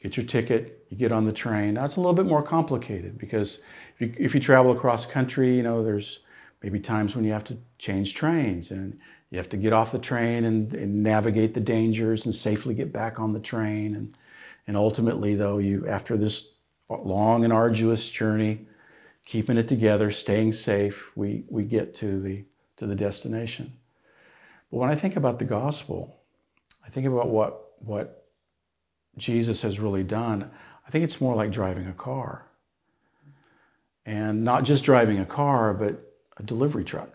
[0.00, 1.74] Get your ticket, you get on the train.
[1.74, 3.62] Now it's a little bit more complicated because
[3.96, 6.20] if you, if you travel across country, you know, there's
[6.62, 8.98] maybe times when you have to change trains and
[9.30, 12.92] you have to get off the train and, and, navigate the dangers and safely get
[12.92, 13.94] back on the train.
[13.94, 14.16] And,
[14.66, 16.56] and ultimately, though, you after this
[16.88, 18.66] long and arduous journey,
[19.24, 22.44] keeping it together, staying safe, we, we get to the,
[22.76, 23.72] to the destination.
[24.72, 26.16] But when I think about the gospel,
[26.84, 28.26] I think about what, what
[29.18, 30.50] Jesus has really done.
[30.86, 32.46] I think it's more like driving a car.
[34.06, 36.00] And not just driving a car, but
[36.38, 37.10] a delivery truck.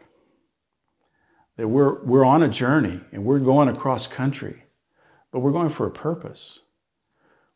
[1.56, 4.64] That we're, we're on a journey and we're going across country,
[5.32, 6.60] but we're going for a purpose.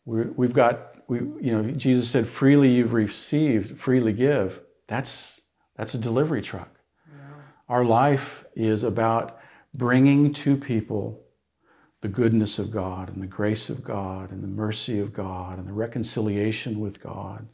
[0.05, 4.61] we we've got, we, you know, Jesus said, freely you've received, freely give.
[4.87, 5.41] That's,
[5.75, 6.69] that's a delivery truck.
[7.07, 7.35] Yeah.
[7.69, 9.37] Our life is about
[9.73, 11.23] bringing to people
[12.01, 15.67] the goodness of God and the grace of God and the mercy of God and
[15.67, 17.47] the reconciliation with God.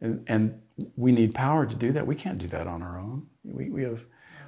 [0.00, 0.60] And, and
[0.96, 2.06] we need power to do that.
[2.06, 3.26] We can't do that on our own.
[3.42, 4.04] We, we have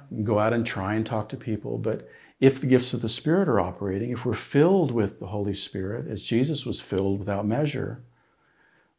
[0.09, 2.07] we go out and try and talk to people, but
[2.39, 6.07] if the gifts of the Spirit are operating, if we're filled with the Holy Spirit,
[6.07, 8.03] as Jesus was filled without measure,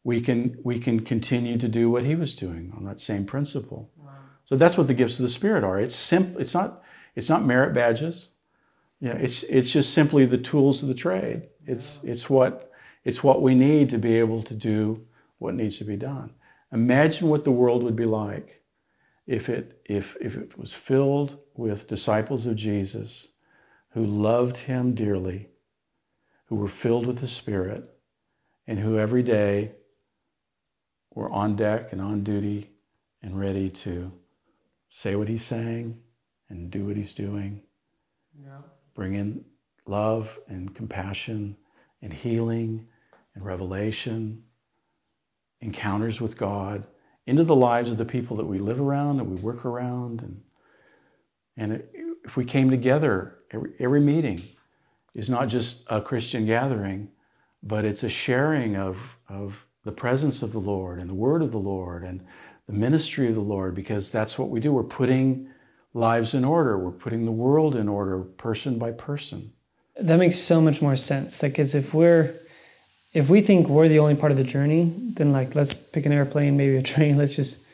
[0.03, 3.89] we can we can continue to do what he was doing on that same principle.
[3.97, 4.11] Wow.
[4.45, 5.79] So that's what the gifts of the Spirit are.
[5.79, 6.39] It's simple.
[6.39, 6.83] It's not
[7.15, 8.29] it's not merit badges.
[8.99, 11.47] Yeah, it's it's just simply the tools of the trade.
[11.65, 12.71] It's it's what
[13.03, 15.05] it's what we need to be able to do
[15.37, 16.33] what needs to be done.
[16.71, 18.61] Imagine what the world would be like
[19.25, 23.29] if it, if, if it was filled with disciples of Jesus
[23.91, 25.49] who loved him dearly,
[26.45, 27.89] who were filled with the Spirit,
[28.67, 29.71] and who every day
[31.13, 32.69] were on deck and on duty
[33.21, 34.11] and ready to
[34.89, 35.99] say what he's saying
[36.49, 37.61] and do what he's doing.
[38.43, 38.61] Yeah.
[38.93, 39.45] Bring in
[39.85, 41.57] love and compassion
[42.01, 42.87] and healing
[43.35, 44.43] and revelation
[45.61, 46.85] encounters with God
[47.25, 50.21] into the lives of the people that we live around and we work around.
[50.21, 50.41] And,
[51.57, 51.83] and
[52.23, 54.41] if we came together, every, every meeting
[55.13, 57.09] is not just a Christian gathering,
[57.61, 61.51] but it's a sharing of, of the presence of the Lord and the word of
[61.51, 62.25] the Lord and
[62.67, 64.71] the ministry of the Lord, because that's what we do.
[64.71, 65.48] We're putting
[65.93, 69.51] lives in order, we're putting the world in order, person by person.
[69.99, 71.41] That makes so much more sense.
[71.43, 72.35] Like, as if we're
[73.13, 76.11] if we think we're the only part of the journey, then like let's pick an
[76.11, 77.17] airplane, maybe a train.
[77.17, 77.65] Let's just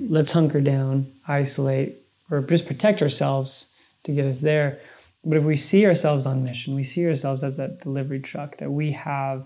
[0.00, 1.94] let's hunker down, isolate,
[2.30, 4.78] or just protect ourselves to get us there.
[5.24, 8.70] But if we see ourselves on mission, we see ourselves as that delivery truck that
[8.70, 9.44] we have,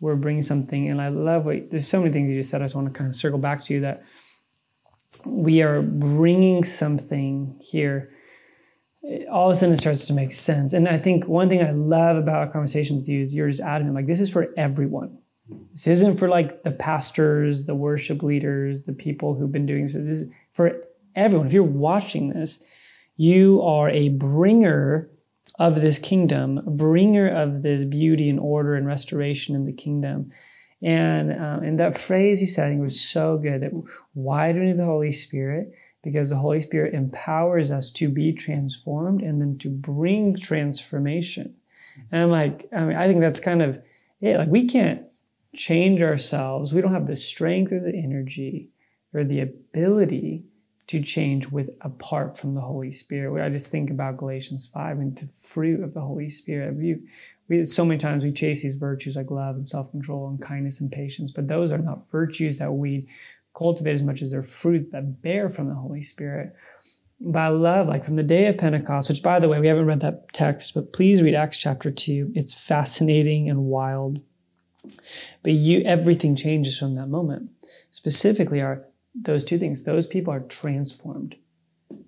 [0.00, 0.88] we're bringing something.
[0.90, 2.60] And I love what there's so many things you just said.
[2.60, 4.02] I just want to kind of circle back to you that
[5.26, 8.10] we are bringing something here
[9.30, 10.72] all of a sudden it starts to make sense.
[10.72, 13.60] And I think one thing I love about our conversation with you is you're just
[13.60, 15.18] adamant, like this is for everyone.
[15.72, 19.94] This isn't for like the pastors, the worship leaders, the people who've been doing this.
[19.94, 20.74] This is for
[21.14, 21.46] everyone.
[21.46, 22.66] If you're watching this,
[23.16, 25.10] you are a bringer
[25.58, 30.32] of this kingdom, bringer of this beauty and order and restoration in the kingdom.
[30.82, 33.62] And um, and that phrase you said was so good.
[33.62, 33.72] That
[34.12, 35.74] why do we need the Holy Spirit?
[36.04, 41.56] because the Holy Spirit empowers us to be transformed and then to bring transformation.
[42.12, 43.82] And I'm like, I mean, I think that's kind of
[44.20, 44.36] it.
[44.36, 45.02] Like, we can't
[45.54, 46.74] change ourselves.
[46.74, 48.68] We don't have the strength or the energy
[49.14, 50.44] or the ability
[50.86, 53.42] to change with apart from the Holy Spirit.
[53.42, 56.74] I just think about Galatians 5 and the fruit of the Holy Spirit.
[56.74, 56.98] We,
[57.48, 60.92] we so many times we chase these virtues like love and self-control and kindness and
[60.92, 63.08] patience, but those are not virtues that we
[63.56, 66.54] cultivate as much as their fruit that bear from the Holy Spirit.
[67.34, 70.00] I love, like from the day of Pentecost, which by the way, we haven't read
[70.00, 72.32] that text, but please read Acts chapter 2.
[72.34, 74.20] It's fascinating and wild.
[75.42, 77.50] But you everything changes from that moment.
[77.90, 78.84] Specifically are
[79.14, 79.84] those two things.
[79.84, 81.36] Those people are transformed.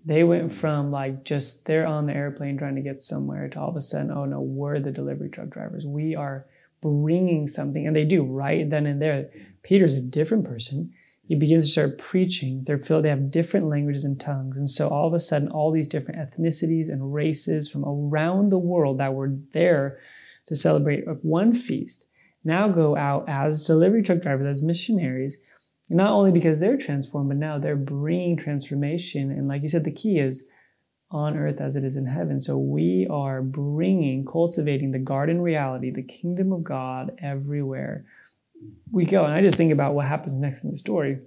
[0.05, 3.69] They went from like just they're on the airplane trying to get somewhere to all
[3.69, 5.87] of a sudden, oh no, we're the delivery truck drivers.
[5.87, 6.47] We are
[6.81, 7.87] bringing something.
[7.87, 9.31] And they do right then and there.
[9.63, 10.93] Peter's a different person
[11.27, 12.63] he begins to start preaching.
[12.65, 14.57] They're filled, they have different languages and tongues.
[14.57, 18.59] And so all of a sudden, all these different ethnicities and races from around the
[18.59, 19.99] world that were there
[20.47, 22.07] to celebrate one feast
[22.45, 25.39] now go out as delivery truck drivers, as missionaries,
[25.89, 29.31] Not only because they're transformed, but now they're bringing transformation.
[29.31, 30.49] And like you said, the key is
[31.11, 32.41] on earth as it is in heaven.
[32.41, 38.05] So we are bringing, cultivating the garden reality, the kingdom of God everywhere
[38.91, 39.25] we go.
[39.25, 41.19] And I just think about what happens next in the story.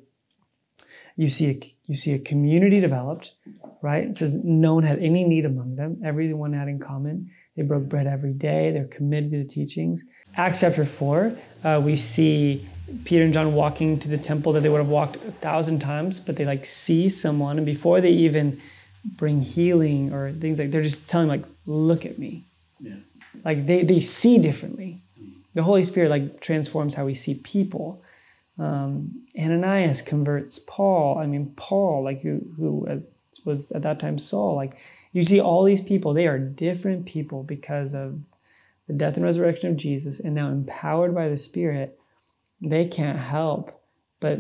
[1.16, 3.36] You see a, you see a community developed,
[3.82, 4.05] right?
[4.05, 6.01] It says no one had any need among them.
[6.03, 7.30] Everyone had in common.
[7.55, 8.72] They broke bread every day.
[8.72, 10.03] They're committed to the teachings.
[10.36, 12.66] Acts chapter 4, uh, we see
[13.06, 16.20] Peter and John walking to the temple that they would have walked a thousand times,
[16.20, 18.60] but they like see someone, and before they even
[19.06, 22.44] bring healing or things like they're just telling like, look at me.
[22.80, 22.96] Yeah.
[23.46, 24.98] Like they, they see differently.
[25.54, 28.02] The Holy Spirit like transforms how we see people.
[28.58, 31.18] Um, Ananias converts Paul.
[31.18, 33.00] I mean, Paul, like who, who
[33.46, 34.56] was at that time Saul.
[34.56, 34.78] Like
[35.12, 38.26] you see all these people, they are different people because of
[38.88, 41.99] the death and resurrection of Jesus, and now empowered by the Spirit,
[42.62, 43.80] they can't help
[44.20, 44.39] but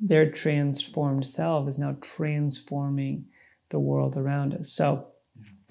[0.00, 3.26] their transformed self is now transforming
[3.68, 4.70] the world around us.
[4.70, 5.06] So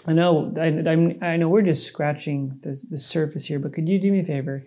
[0.08, 4.00] I know I, I know we're just scratching the, the surface here, but could you
[4.00, 4.66] do me a favor?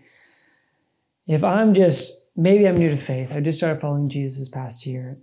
[1.26, 4.86] If I'm just maybe I'm new to faith, I just started following Jesus this past
[4.86, 5.18] year,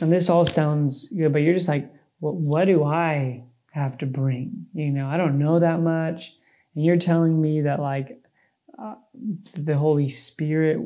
[0.00, 4.06] and this all sounds good, but you're just like, what, what do I have to
[4.06, 4.66] bring?
[4.72, 6.34] You know, I don't know that much,
[6.74, 8.18] and you're telling me that like
[8.78, 8.94] uh,
[9.54, 10.80] the Holy Spirit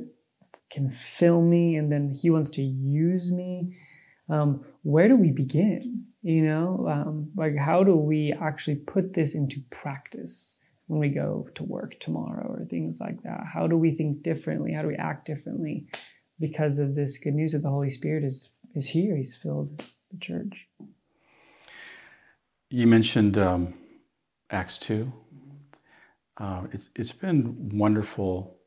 [0.71, 3.77] can fill me, and then He wants to use me.
[4.29, 6.05] Um, where do we begin?
[6.23, 11.49] You know, um, like how do we actually put this into practice when we go
[11.55, 13.45] to work tomorrow or things like that?
[13.55, 14.73] How do we think differently?
[14.73, 15.87] How do we act differently
[16.39, 19.16] because of this good news that the Holy Spirit is is here?
[19.16, 20.68] He's filled the church.
[22.68, 23.75] You mentioned um,
[24.51, 25.12] Acts two.
[26.37, 28.60] Uh, it's it's been wonderful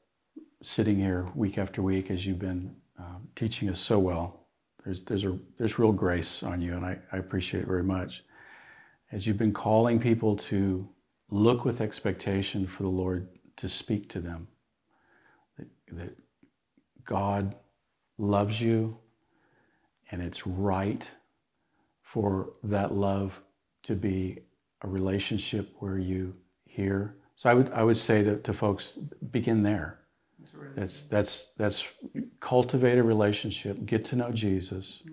[0.64, 4.44] sitting here week after week as you've been uh, teaching us so well
[4.84, 8.24] there's, there's, a, there's real grace on you, and I, I appreciate it very much.
[9.12, 10.88] As you've been calling people to
[11.30, 14.48] look with expectation for the Lord to speak to them,
[15.58, 16.18] that, that
[17.06, 17.56] God
[18.18, 18.98] loves you,
[20.12, 21.10] and it's right
[22.02, 23.40] for that love
[23.84, 24.40] to be
[24.82, 26.36] a relationship where you
[26.66, 27.16] hear.
[27.36, 28.94] So I would, I would say to, to folks,
[29.32, 30.00] begin there.
[30.76, 31.88] That's that's that's
[32.40, 35.04] cultivate a relationship, get to know Jesus,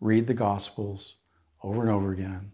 [0.00, 1.16] read the Gospels
[1.62, 2.52] over and over again,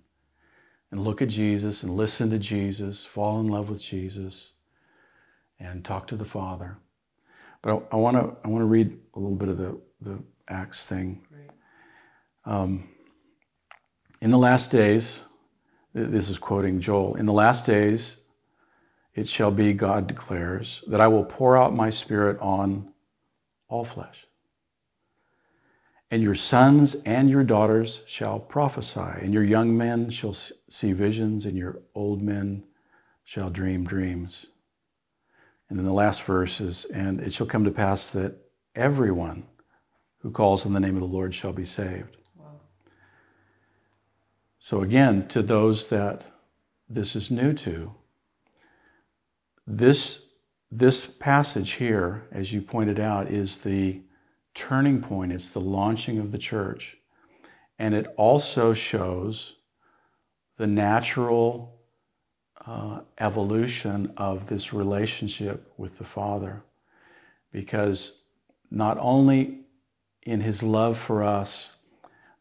[0.90, 4.52] and look at Jesus and listen to Jesus, fall in love with Jesus,
[5.58, 6.78] and talk to the Father.
[7.62, 10.84] But I want to I want to read a little bit of the the Acts
[10.84, 11.22] thing.
[12.44, 12.88] Um,
[14.20, 15.24] in the last days,
[15.94, 17.16] this is quoting Joel.
[17.16, 18.19] In the last days,
[19.14, 22.92] it shall be, God declares, that I will pour out my spirit on
[23.68, 24.26] all flesh.
[26.10, 31.46] And your sons and your daughters shall prophesy, and your young men shall see visions,
[31.46, 32.64] and your old men
[33.22, 34.46] shall dream dreams.
[35.68, 38.34] And then the last verse is, and it shall come to pass that
[38.74, 39.44] everyone
[40.18, 42.16] who calls on the name of the Lord shall be saved.
[42.36, 42.60] Wow.
[44.58, 46.24] So, again, to those that
[46.88, 47.94] this is new to,
[49.70, 50.30] this,
[50.70, 54.00] this passage here, as you pointed out, is the
[54.54, 56.96] turning point, it's the launching of the church.
[57.78, 59.56] And it also shows
[60.56, 61.80] the natural
[62.66, 66.62] uh, evolution of this relationship with the Father.
[67.52, 68.20] Because
[68.70, 69.60] not only
[70.22, 71.72] in His love for us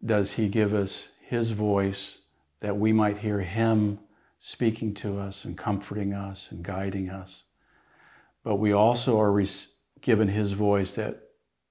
[0.05, 2.23] does He give us His voice
[2.59, 3.99] that we might hear Him
[4.39, 7.43] speaking to us and comforting us and guiding us.
[8.43, 9.43] But we also are
[10.01, 11.21] given His voice that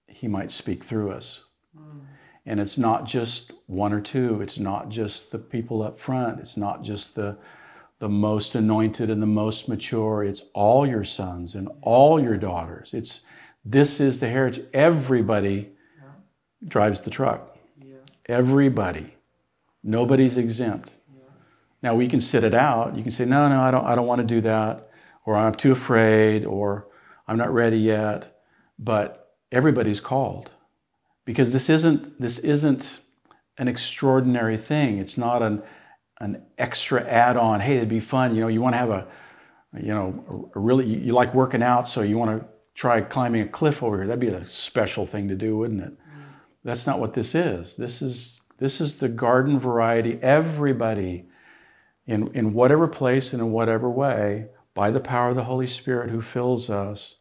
[0.06, 1.44] He might speak through us.
[1.76, 2.00] Mm.
[2.44, 6.56] And it's not just one or two, it's not just the people up front, it's
[6.56, 7.38] not just the,
[7.98, 12.94] the most anointed and the most mature, it's all your sons and all your daughters.
[12.94, 13.26] It's
[13.64, 14.64] this is the heritage.
[14.72, 15.72] Everybody
[16.66, 17.56] drives the truck.
[17.82, 17.96] Yeah.
[18.26, 19.14] Everybody.
[19.82, 20.94] Nobody's exempt.
[21.82, 22.96] Now we can sit it out.
[22.96, 24.90] You can say, no, no, I don't, I don't want to do that,
[25.24, 26.88] or I'm too afraid, or
[27.26, 28.42] I'm not ready yet.
[28.78, 30.50] But everybody's called
[31.24, 33.00] because this isn't this isn't
[33.58, 34.98] an extraordinary thing.
[34.98, 35.62] It's not an
[36.20, 37.60] an extra add-on.
[37.60, 38.34] Hey, it'd be fun.
[38.34, 39.06] You know, you want to have a
[39.78, 43.48] you know a really you like working out, so you want to try climbing a
[43.48, 44.06] cliff over here.
[44.06, 45.92] That'd be a special thing to do, wouldn't it?
[45.92, 46.22] Mm.
[46.64, 47.76] That's not what this is.
[47.76, 50.18] This is this is the garden variety.
[50.22, 51.28] Everybody
[52.08, 56.10] in, in whatever place and in whatever way, by the power of the Holy Spirit
[56.10, 57.16] who fills us,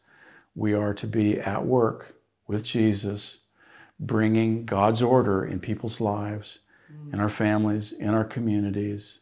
[0.55, 2.15] we are to be at work
[2.47, 3.41] with Jesus,
[3.99, 6.59] bringing God's order in people's lives,
[6.91, 7.13] mm.
[7.13, 9.21] in our families, in our communities.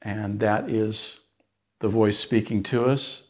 [0.00, 1.20] And that is
[1.80, 3.28] the voice speaking to us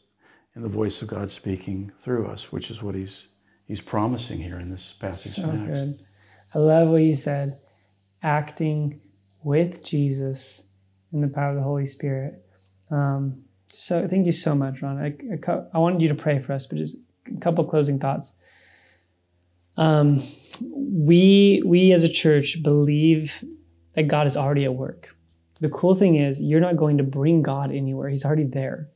[0.54, 3.28] and the voice of God speaking through us, which is what he's
[3.66, 5.80] he's promising here in this passage So next.
[5.80, 5.98] good.
[6.54, 7.58] I love what you said.
[8.22, 9.00] Acting
[9.42, 10.69] with Jesus
[11.12, 12.44] in the power of the Holy Spirit.
[12.90, 14.98] Um, so thank you so much, Ron.
[14.98, 15.14] I,
[15.50, 16.96] I, I wanted you to pray for us, but just
[17.26, 18.34] a couple closing thoughts.
[19.76, 20.20] Um,
[20.60, 23.44] we we as a church believe
[23.94, 25.16] that God is already at work.
[25.60, 28.08] The cool thing is you're not going to bring God anywhere.
[28.08, 28.88] He's already there.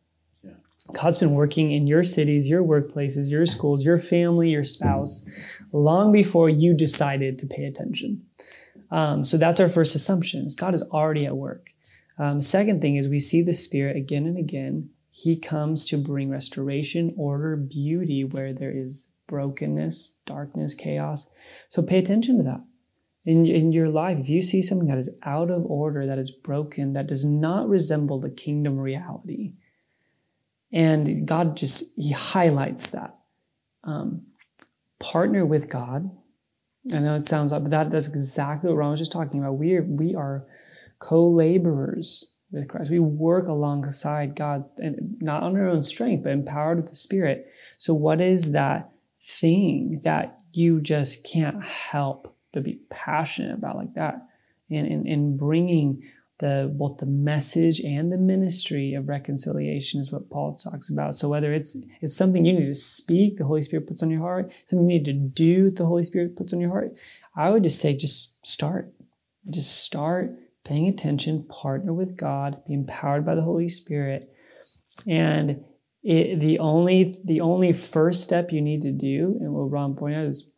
[0.42, 0.52] Yeah.
[0.92, 5.24] God's been working in your cities, your workplaces, your schools, your family, your spouse,
[5.72, 8.26] long before you decided to pay attention.
[8.90, 11.73] Um, so that's our first assumption: is God is already at work.
[12.18, 14.90] Um, second thing is we see the Spirit again and again.
[15.10, 21.28] He comes to bring restoration, order, beauty where there is brokenness, darkness, chaos.
[21.68, 22.64] So pay attention to that
[23.24, 24.18] in, in your life.
[24.18, 27.68] If you see something that is out of order, that is broken, that does not
[27.68, 29.54] resemble the kingdom reality,
[30.72, 33.16] and God just He highlights that.
[33.84, 34.22] Um,
[34.98, 36.10] partner with God.
[36.92, 39.52] I know it sounds odd, but that, that's exactly what Ron was just talking about.
[39.52, 40.44] We are we are
[40.98, 42.90] co-laborers with Christ.
[42.90, 47.46] We work alongside God, and not on our own strength, but empowered with the Spirit.
[47.78, 48.90] So, what is that
[49.22, 54.26] thing that you just can't help but be passionate about, like that,
[54.68, 56.02] in in, in bringing
[56.38, 61.14] the both the message and the ministry of reconciliation is what Paul talks about.
[61.14, 64.20] So whether it's it's something you need to speak, the Holy Spirit puts on your
[64.20, 66.96] heart, something you need to do, the Holy Spirit puts on your heart,
[67.36, 68.92] I would just say just start.
[69.50, 74.32] Just start paying attention, partner with God, be empowered by the Holy Spirit.
[75.08, 75.64] And
[76.02, 80.18] it, the only the only first step you need to do, and what Ron pointed
[80.18, 80.50] out is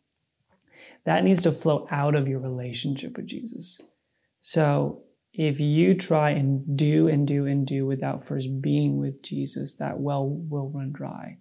[1.05, 3.81] that needs to flow out of your relationship with Jesus.
[4.41, 5.03] So
[5.33, 9.99] if you try and do and do and do without first being with Jesus, that
[9.99, 11.37] well will run dry.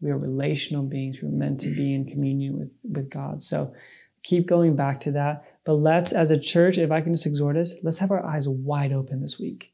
[0.00, 1.20] We are relational beings.
[1.22, 3.42] We're meant to be in communion with, with God.
[3.42, 3.74] So
[4.22, 5.44] keep going back to that.
[5.64, 8.48] But let's, as a church, if I can just exhort us, let's have our eyes
[8.48, 9.72] wide open this week.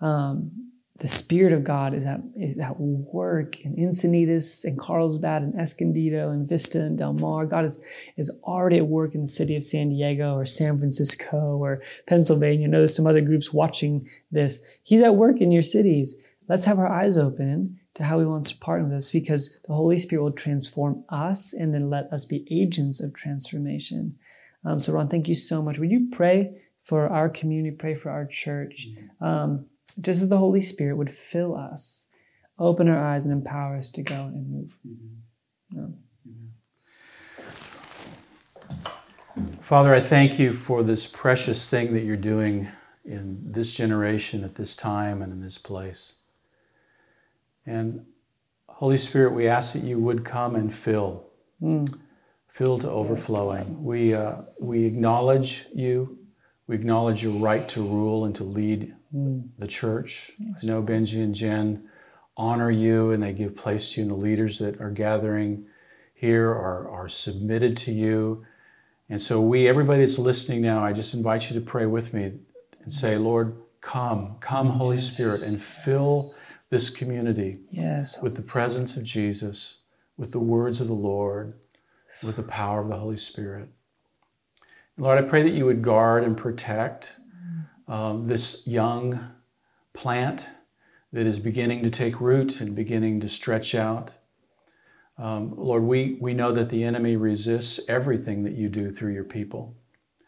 [0.00, 0.68] Um,
[0.98, 6.30] the Spirit of God is at, is at work in Encinitas and Carlsbad and Escondido
[6.30, 7.46] and Vista and Del Mar.
[7.46, 7.84] God is,
[8.16, 12.66] is already at work in the city of San Diego or San Francisco or Pennsylvania.
[12.66, 14.78] I know there's some other groups watching this.
[14.82, 16.26] He's at work in your cities.
[16.48, 19.74] Let's have our eyes open to how he wants to partner with us because the
[19.74, 24.16] Holy Spirit will transform us and then let us be agents of transformation.
[24.64, 25.78] Um, so, Ron, thank you so much.
[25.78, 28.88] Would you pray for our community, pray for our church?
[29.20, 29.66] Um,
[30.00, 32.10] just as the Holy Spirit would fill us,
[32.58, 34.78] open our eyes, and empower us to go and move.
[35.70, 35.86] Yeah.
[39.60, 42.68] Father, I thank you for this precious thing that you're doing
[43.04, 46.22] in this generation, at this time, and in this place.
[47.66, 48.06] And
[48.68, 51.26] Holy Spirit, we ask that you would come and fill,
[52.48, 53.82] fill to overflowing.
[53.84, 56.18] We, uh, we acknowledge you.
[56.66, 60.32] We acknowledge your right to rule and to lead the church.
[60.40, 61.88] I know Benji and Jen
[62.36, 65.66] honor you and they give place to you, and the leaders that are gathering
[66.14, 68.44] here are, are submitted to you.
[69.08, 72.32] And so, we, everybody that's listening now, I just invite you to pray with me
[72.82, 75.14] and say, Lord, come, come, Holy Yes.
[75.16, 76.22] Spirit, and fill
[76.68, 78.20] this community Yes.
[78.20, 79.80] with the presence of Jesus,
[80.18, 81.54] with the words of the Lord,
[82.22, 83.68] with the power of the Holy Spirit.
[84.96, 87.20] Lord, I pray that you would guard and protect
[87.86, 89.30] um, this young
[89.92, 90.48] plant
[91.12, 94.12] that is beginning to take root and beginning to stretch out.
[95.16, 99.24] Um, Lord, we, we know that the enemy resists everything that you do through your
[99.24, 99.76] people.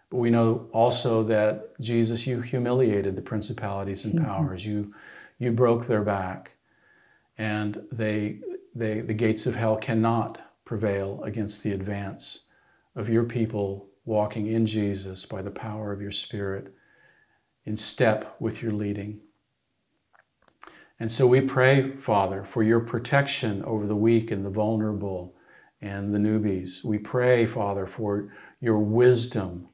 [0.09, 4.67] But we know also that Jesus, you humiliated the principalities and powers.
[4.67, 4.93] You,
[5.39, 6.53] you broke their back,
[7.39, 8.41] and they,
[8.75, 12.47] they, the gates of hell cannot prevail against the advance
[12.95, 16.73] of your people walking in Jesus by the power of your Spirit,
[17.65, 19.19] in step with your leading.
[21.01, 25.35] And so we pray, Father, for your protection over the weak and the vulnerable
[25.83, 26.85] and the newbies.
[26.85, 29.71] We pray, Father, for your wisdom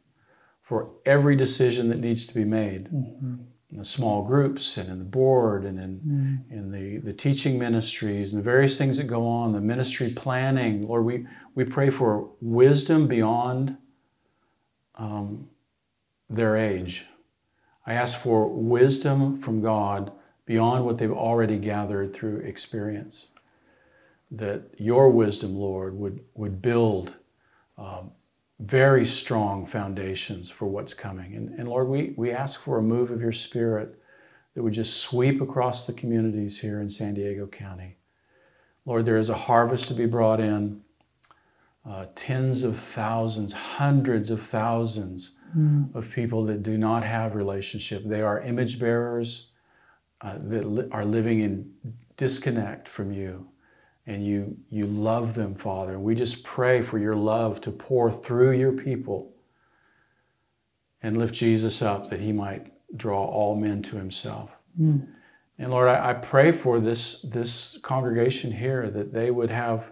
[0.63, 3.35] for every decision that needs to be made mm-hmm.
[3.71, 8.33] In the small groups and in the board and in, in the, the teaching ministries
[8.33, 10.87] and the various things that go on, the ministry planning.
[10.87, 13.77] Lord, we, we pray for wisdom beyond
[14.95, 15.49] um,
[16.31, 17.07] their age.
[17.87, 20.13] I ask for wisdom from God
[20.45, 23.31] beyond what they've already gathered through experience.
[24.31, 27.15] That your wisdom, Lord, would, would build
[27.79, 28.13] um,
[28.59, 31.35] very strong foundations for what's coming.
[31.35, 34.01] And, and Lord, we, we ask for a move of your Spirit
[34.55, 37.97] that would just sweep across the communities here in San Diego County.
[38.87, 40.83] Lord, there is a harvest to be brought in.
[41.85, 45.95] Uh, tens of thousands, hundreds of thousands mm.
[45.95, 48.03] of people that do not have relationship.
[48.05, 49.53] They are image bearers
[50.21, 51.75] uh, that li- are living in
[52.17, 53.49] disconnect from you
[54.07, 58.53] and you you love them father we just pray for your love to pour through
[58.53, 59.33] your people
[61.03, 64.51] and lift jesus up that he might draw all men to himself
[64.81, 65.07] mm.
[65.59, 69.91] and lord I, I, pray for this this congregation here that they would have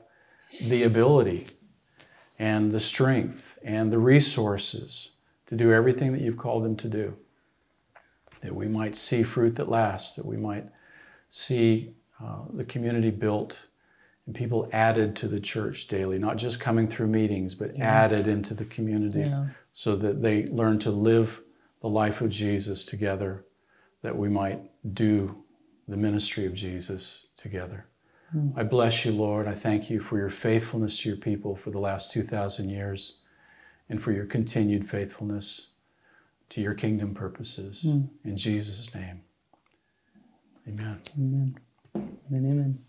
[0.69, 1.49] the ability
[2.39, 5.13] and the strength and the resources
[5.47, 7.17] to do everything that you've called them to do
[8.43, 10.67] that we might see fruit that lasts that we might
[11.29, 13.67] see uh, the community built
[14.27, 17.85] and people added to the church daily, not just coming through meetings, but yeah.
[17.85, 19.47] added into the community yeah.
[19.73, 21.41] so that they learn to live
[21.81, 23.45] the life of Jesus together,
[24.03, 24.61] that we might
[24.95, 25.45] do
[25.87, 27.87] the ministry of Jesus together.
[28.35, 28.57] Mm.
[28.57, 29.47] I bless you, Lord.
[29.47, 33.19] I thank you for your faithfulness to your people for the last 2,000 years
[33.89, 35.75] and for your continued faithfulness
[36.49, 37.85] to your kingdom purposes.
[37.87, 38.09] Mm.
[38.25, 39.23] In Jesus' name,
[40.67, 41.01] amen.
[41.19, 41.59] Amen.
[42.33, 42.85] Amen.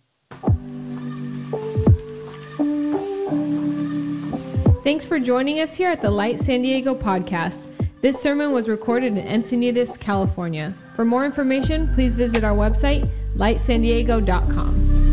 [4.86, 7.68] Thanks for joining us here at the Light San Diego podcast.
[8.02, 10.76] This sermon was recorded in Encinitas, California.
[10.94, 15.05] For more information, please visit our website, lightsandiego.com.